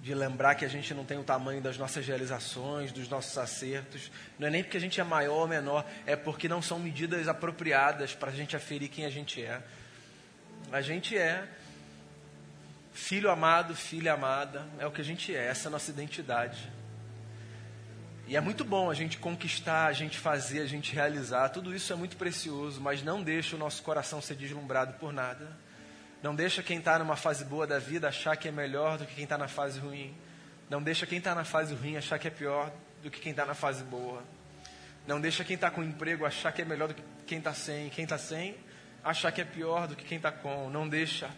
De 0.01 0.15
lembrar 0.15 0.55
que 0.55 0.65
a 0.65 0.67
gente 0.67 0.93
não 0.93 1.05
tem 1.05 1.19
o 1.19 1.23
tamanho 1.23 1.61
das 1.61 1.77
nossas 1.77 2.05
realizações, 2.05 2.91
dos 2.91 3.07
nossos 3.07 3.37
acertos. 3.37 4.11
Não 4.39 4.47
é 4.47 4.51
nem 4.51 4.63
porque 4.63 4.77
a 4.77 4.81
gente 4.81 4.99
é 4.99 5.03
maior 5.03 5.41
ou 5.41 5.47
menor, 5.47 5.85
é 6.05 6.15
porque 6.15 6.47
não 6.47 6.61
são 6.61 6.79
medidas 6.79 7.27
apropriadas 7.27 8.15
para 8.15 8.29
a 8.29 8.33
gente 8.33 8.55
aferir 8.55 8.89
quem 8.89 9.05
a 9.05 9.09
gente 9.09 9.43
é. 9.43 9.61
A 10.71 10.81
gente 10.81 11.17
é 11.17 11.47
filho 12.93 13.29
amado, 13.29 13.75
filha 13.75 14.13
amada, 14.13 14.65
é 14.79 14.85
o 14.85 14.91
que 14.91 15.01
a 15.01 15.03
gente 15.03 15.35
é, 15.35 15.47
essa 15.47 15.67
é 15.67 15.69
a 15.69 15.71
nossa 15.71 15.91
identidade. 15.91 16.71
E 18.27 18.35
é 18.35 18.39
muito 18.39 18.63
bom 18.63 18.89
a 18.89 18.93
gente 18.93 19.17
conquistar, 19.17 19.87
a 19.87 19.93
gente 19.93 20.17
fazer, 20.17 20.61
a 20.61 20.65
gente 20.65 20.93
realizar. 20.93 21.49
Tudo 21.49 21.75
isso 21.75 21.91
é 21.91 21.95
muito 21.97 22.15
precioso, 22.15 22.79
mas 22.79 23.03
não 23.03 23.21
deixa 23.21 23.55
o 23.57 23.59
nosso 23.59 23.83
coração 23.83 24.21
ser 24.21 24.35
deslumbrado 24.35 24.93
por 24.93 25.11
nada. 25.11 25.49
Não 26.21 26.35
deixa 26.35 26.61
quem 26.61 26.77
está 26.77 26.99
numa 26.99 27.15
fase 27.15 27.43
boa 27.43 27.65
da 27.65 27.79
vida 27.79 28.07
achar 28.07 28.35
que 28.37 28.47
é 28.47 28.51
melhor 28.51 28.97
do 28.97 29.05
que 29.05 29.15
quem 29.15 29.23
está 29.23 29.37
na 29.37 29.47
fase 29.47 29.79
ruim. 29.79 30.15
Não 30.69 30.81
deixa 30.81 31.05
quem 31.07 31.17
está 31.17 31.33
na 31.33 31.43
fase 31.43 31.73
ruim 31.73 31.97
achar 31.97 32.19
que 32.19 32.27
é 32.27 32.31
pior 32.31 32.71
do 33.01 33.09
que 33.09 33.19
quem 33.19 33.31
está 33.31 33.45
na 33.45 33.55
fase 33.55 33.83
boa. 33.83 34.23
Não 35.07 35.19
deixa 35.19 35.43
quem 35.43 35.55
está 35.55 35.71
com 35.71 35.83
emprego 35.83 36.25
achar 36.25 36.51
que 36.51 36.61
é 36.61 36.65
melhor 36.65 36.89
do 36.89 36.93
que 36.93 37.03
quem 37.25 37.39
está 37.39 37.53
sem. 37.53 37.89
Quem 37.89 38.03
está 38.03 38.19
sem 38.19 38.55
achar 39.03 39.31
que 39.31 39.41
é 39.41 39.45
pior 39.45 39.87
do 39.87 39.95
que 39.95 40.05
quem 40.05 40.17
está 40.17 40.31
com. 40.31 40.69
Não 40.69 40.87
deixa 40.87 41.29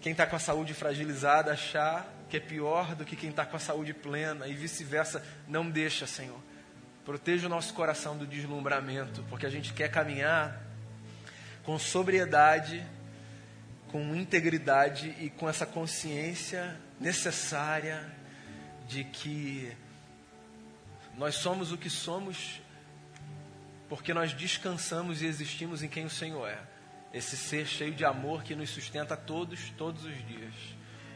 quem 0.00 0.12
está 0.12 0.26
com 0.26 0.36
a 0.36 0.38
saúde 0.38 0.74
fragilizada 0.74 1.52
achar 1.52 2.06
que 2.28 2.36
é 2.36 2.40
pior 2.40 2.94
do 2.94 3.04
que 3.04 3.16
quem 3.16 3.30
está 3.30 3.44
com 3.44 3.56
a 3.56 3.60
saúde 3.60 3.92
plena 3.92 4.46
e 4.46 4.54
vice-versa. 4.54 5.24
Não 5.48 5.68
deixa, 5.68 6.06
Senhor. 6.06 6.40
Proteja 7.04 7.46
o 7.46 7.50
nosso 7.50 7.74
coração 7.74 8.16
do 8.16 8.26
deslumbramento, 8.26 9.24
porque 9.28 9.44
a 9.44 9.50
gente 9.50 9.72
quer 9.72 9.90
caminhar 9.90 10.62
com 11.64 11.78
sobriedade 11.78 12.84
com 13.94 14.12
integridade 14.16 15.14
e 15.20 15.30
com 15.30 15.48
essa 15.48 15.64
consciência 15.64 16.76
necessária 16.98 18.04
de 18.88 19.04
que 19.04 19.70
nós 21.16 21.36
somos 21.36 21.70
o 21.70 21.78
que 21.78 21.88
somos 21.88 22.60
porque 23.88 24.12
nós 24.12 24.32
descansamos 24.32 25.22
e 25.22 25.26
existimos 25.26 25.80
em 25.80 25.88
quem 25.88 26.04
o 26.04 26.10
Senhor 26.10 26.48
é. 26.48 26.58
Esse 27.12 27.36
ser 27.36 27.68
cheio 27.68 27.94
de 27.94 28.04
amor 28.04 28.42
que 28.42 28.56
nos 28.56 28.70
sustenta 28.70 29.16
todos, 29.16 29.70
todos 29.78 30.04
os 30.04 30.26
dias. 30.26 30.54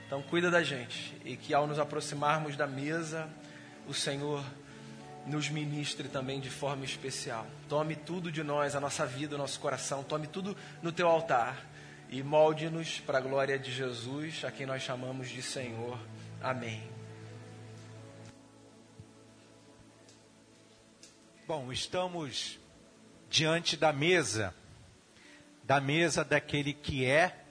Então, 0.07 0.23
cuida 0.23 0.49
da 0.49 0.63
gente 0.63 1.21
e 1.25 1.37
que 1.37 1.53
ao 1.53 1.67
nos 1.67 1.81
aproximarmos 1.81 2.57
da 2.57 2.69
mesa, 2.69 3.29
o 3.89 3.93
Senhor 3.93 4.45
nos 5.27 5.49
ministre 5.49 6.07
também 6.07 6.39
de 6.39 6.49
forma 6.49 6.85
especial. 6.85 7.45
Tome 7.69 7.97
tudo 7.97 8.31
de 8.31 8.45
nós, 8.45 8.77
a 8.77 8.81
nossa 8.81 9.05
vida, 9.05 9.35
o 9.35 9.39
nosso 9.39 9.59
coração, 9.59 10.05
tome 10.05 10.29
tudo 10.29 10.57
no 10.81 10.93
teu 10.93 11.09
altar 11.09 11.67
e 12.09 12.23
molde-nos 12.23 13.01
para 13.01 13.19
a 13.19 13.21
glória 13.21 13.59
de 13.59 13.71
Jesus, 13.71 14.45
a 14.45 14.51
quem 14.51 14.65
nós 14.67 14.83
chamamos 14.83 15.29
de 15.29 15.43
Senhor. 15.43 15.99
Amém. 16.41 16.83
Bom, 21.47 21.71
estamos 21.71 22.59
diante 23.29 23.77
da 23.77 23.93
mesa, 23.93 24.55
da 25.65 25.81
mesa 25.81 26.25
daquele 26.25 26.73
que 26.73 27.05
é, 27.05 27.45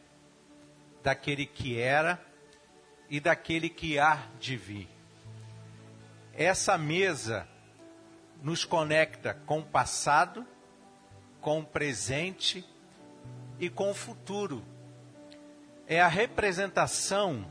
daquele 1.04 1.46
que 1.46 1.80
era 1.80 2.20
e 3.10 3.20
daquele 3.20 3.70
que 3.70 4.00
há 4.00 4.28
de 4.40 4.58
vir. 4.58 4.88
Essa 6.34 6.78
mesa 6.78 7.48
nos 8.42 8.66
conecta 8.66 9.36
com 9.46 9.60
o 9.60 9.66
passado, 9.66 10.46
com 11.42 11.60
o 11.60 11.66
presente 11.66 12.66
e 13.60 13.70
com 13.70 13.92
o 13.92 13.94
futuro. 13.94 14.64
É 15.88 16.02
a 16.02 16.08
representação 16.08 17.46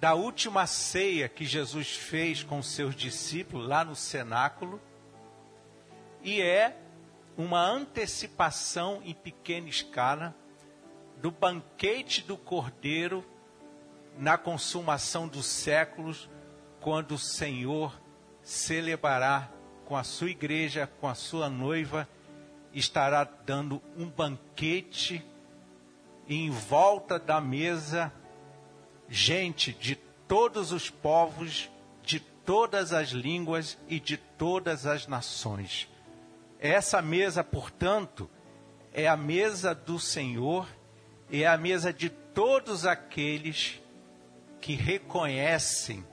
da 0.00 0.14
última 0.14 0.66
ceia 0.66 1.28
que 1.28 1.44
Jesus 1.44 1.94
fez 1.94 2.42
com 2.42 2.62
seus 2.62 2.94
discípulos 2.94 3.68
lá 3.68 3.84
no 3.84 3.94
cenáculo 3.94 4.80
e 6.22 6.40
é 6.40 6.76
uma 7.36 7.66
antecipação 7.66 9.02
em 9.04 9.14
pequena 9.14 9.68
escala 9.68 10.34
do 11.20 11.30
banquete 11.30 12.22
do 12.22 12.36
Cordeiro 12.36 13.24
na 14.18 14.36
consumação 14.36 15.28
dos 15.28 15.46
séculos, 15.46 16.28
quando 16.80 17.12
o 17.12 17.18
Senhor 17.18 17.98
celebrará 18.42 19.50
com 19.84 19.96
a 19.96 20.04
sua 20.04 20.30
igreja, 20.30 20.90
com 21.00 21.08
a 21.08 21.14
sua 21.14 21.48
noiva 21.48 22.08
estará 22.72 23.24
dando 23.24 23.82
um 23.96 24.08
banquete 24.08 25.24
em 26.28 26.50
volta 26.50 27.18
da 27.18 27.40
mesa 27.40 28.12
gente 29.08 29.72
de 29.72 29.96
todos 30.28 30.70
os 30.70 30.88
povos, 30.88 31.68
de 32.02 32.20
todas 32.20 32.92
as 32.92 33.08
línguas 33.08 33.76
e 33.88 33.98
de 33.98 34.16
todas 34.16 34.86
as 34.86 35.06
nações. 35.06 35.88
Essa 36.60 37.02
mesa, 37.02 37.42
portanto, 37.42 38.30
é 38.92 39.08
a 39.08 39.16
mesa 39.16 39.74
do 39.74 39.98
Senhor, 39.98 40.68
é 41.30 41.46
a 41.46 41.56
mesa 41.56 41.92
de 41.92 42.10
todos 42.10 42.86
aqueles 42.86 43.80
que 44.60 44.74
reconhecem 44.74 46.06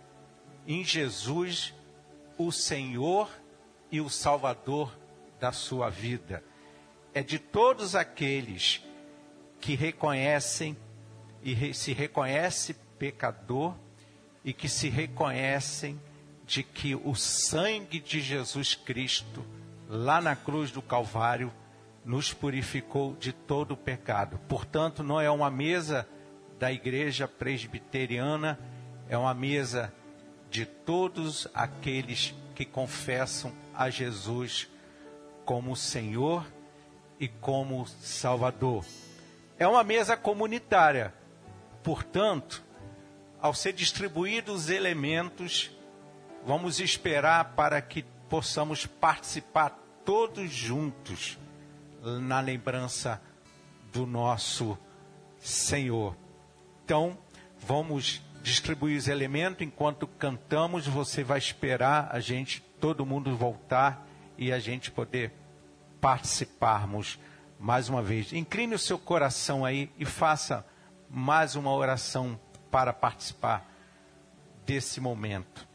em 0.66 0.84
Jesus 0.84 1.74
o 2.38 2.52
Senhor 2.52 3.30
e 3.92 4.02
o 4.02 4.10
Salvador 4.10 4.92
da 5.40 5.52
sua 5.52 5.90
vida. 5.90 6.44
É 7.14 7.24
de 7.24 7.40
todos 7.40 7.96
aqueles 7.96 8.84
que 9.60 9.76
reconhecem 9.76 10.78
e 11.44 11.74
se 11.74 11.94
reconhece 11.94 12.76
pecador 13.00 13.76
e 14.44 14.54
que 14.54 14.70
se 14.70 14.90
reconhecem 14.90 16.00
de 16.46 16.64
que 16.64 16.96
o 16.96 17.14
sangue 17.16 18.00
de 18.00 18.22
Jesus 18.22 18.74
Cristo, 18.74 19.46
lá 19.90 20.22
na 20.22 20.36
cruz 20.36 20.72
do 20.72 20.82
Calvário, 20.82 21.52
nos 22.06 22.32
purificou 22.34 23.16
de 23.16 23.34
todo 23.34 23.74
o 23.74 23.78
pecado. 23.78 24.40
Portanto, 24.48 25.04
não 25.04 25.20
é 25.20 25.30
uma 25.30 25.52
mesa 25.52 26.08
da 26.58 26.72
igreja 26.72 27.28
presbiteriana, 27.28 28.58
é 29.10 29.18
uma 29.18 29.34
mesa 29.34 29.94
de 30.50 30.66
todos 30.66 31.48
aqueles 31.54 32.34
que 32.56 32.64
confessam 32.64 33.54
a 33.74 33.90
Jesus 33.90 34.70
como 35.48 35.78
Senhor 35.78 36.46
e 37.18 37.30
como 37.30 37.88
Salvador. 37.88 38.86
É 39.58 39.66
uma 39.66 39.82
mesa 39.82 40.18
comunitária. 40.18 41.14
Portanto, 41.82 42.62
ao 43.40 43.54
ser 43.54 43.72
distribuídos 43.72 44.66
os 44.66 44.70
elementos, 44.70 45.72
vamos 46.46 46.82
esperar 46.82 47.56
para 47.56 47.82
que 47.82 48.04
possamos 48.30 48.86
participar 48.86 49.70
todos 50.04 50.52
juntos 50.52 51.40
na 52.22 52.42
lembrança 52.42 53.22
do 53.94 54.06
nosso 54.06 54.78
Senhor. 55.40 56.14
Então, 56.84 57.18
vamos 57.58 58.22
distribuir 58.44 58.98
os 58.98 59.08
elementos 59.08 59.66
enquanto 59.66 60.08
cantamos, 60.08 60.86
você 60.86 61.24
vai 61.24 61.38
esperar 61.38 62.10
a 62.12 62.20
gente, 62.20 62.62
todo 62.82 63.06
mundo 63.06 63.34
voltar 63.38 64.07
e 64.38 64.52
a 64.52 64.60
gente 64.60 64.92
poder 64.92 65.34
participarmos 66.00 67.20
mais 67.60 67.90
uma 67.90 68.02
vez. 68.02 68.32
Incline 68.34 68.76
o 68.76 68.80
seu 68.80 68.98
coração 69.00 69.66
aí 69.66 69.92
e 69.98 70.06
faça 70.06 70.66
mais 71.10 71.56
uma 71.56 71.74
oração 71.74 72.40
para 72.70 72.94
participar 72.94 73.70
desse 74.66 75.02
momento. 75.02 75.67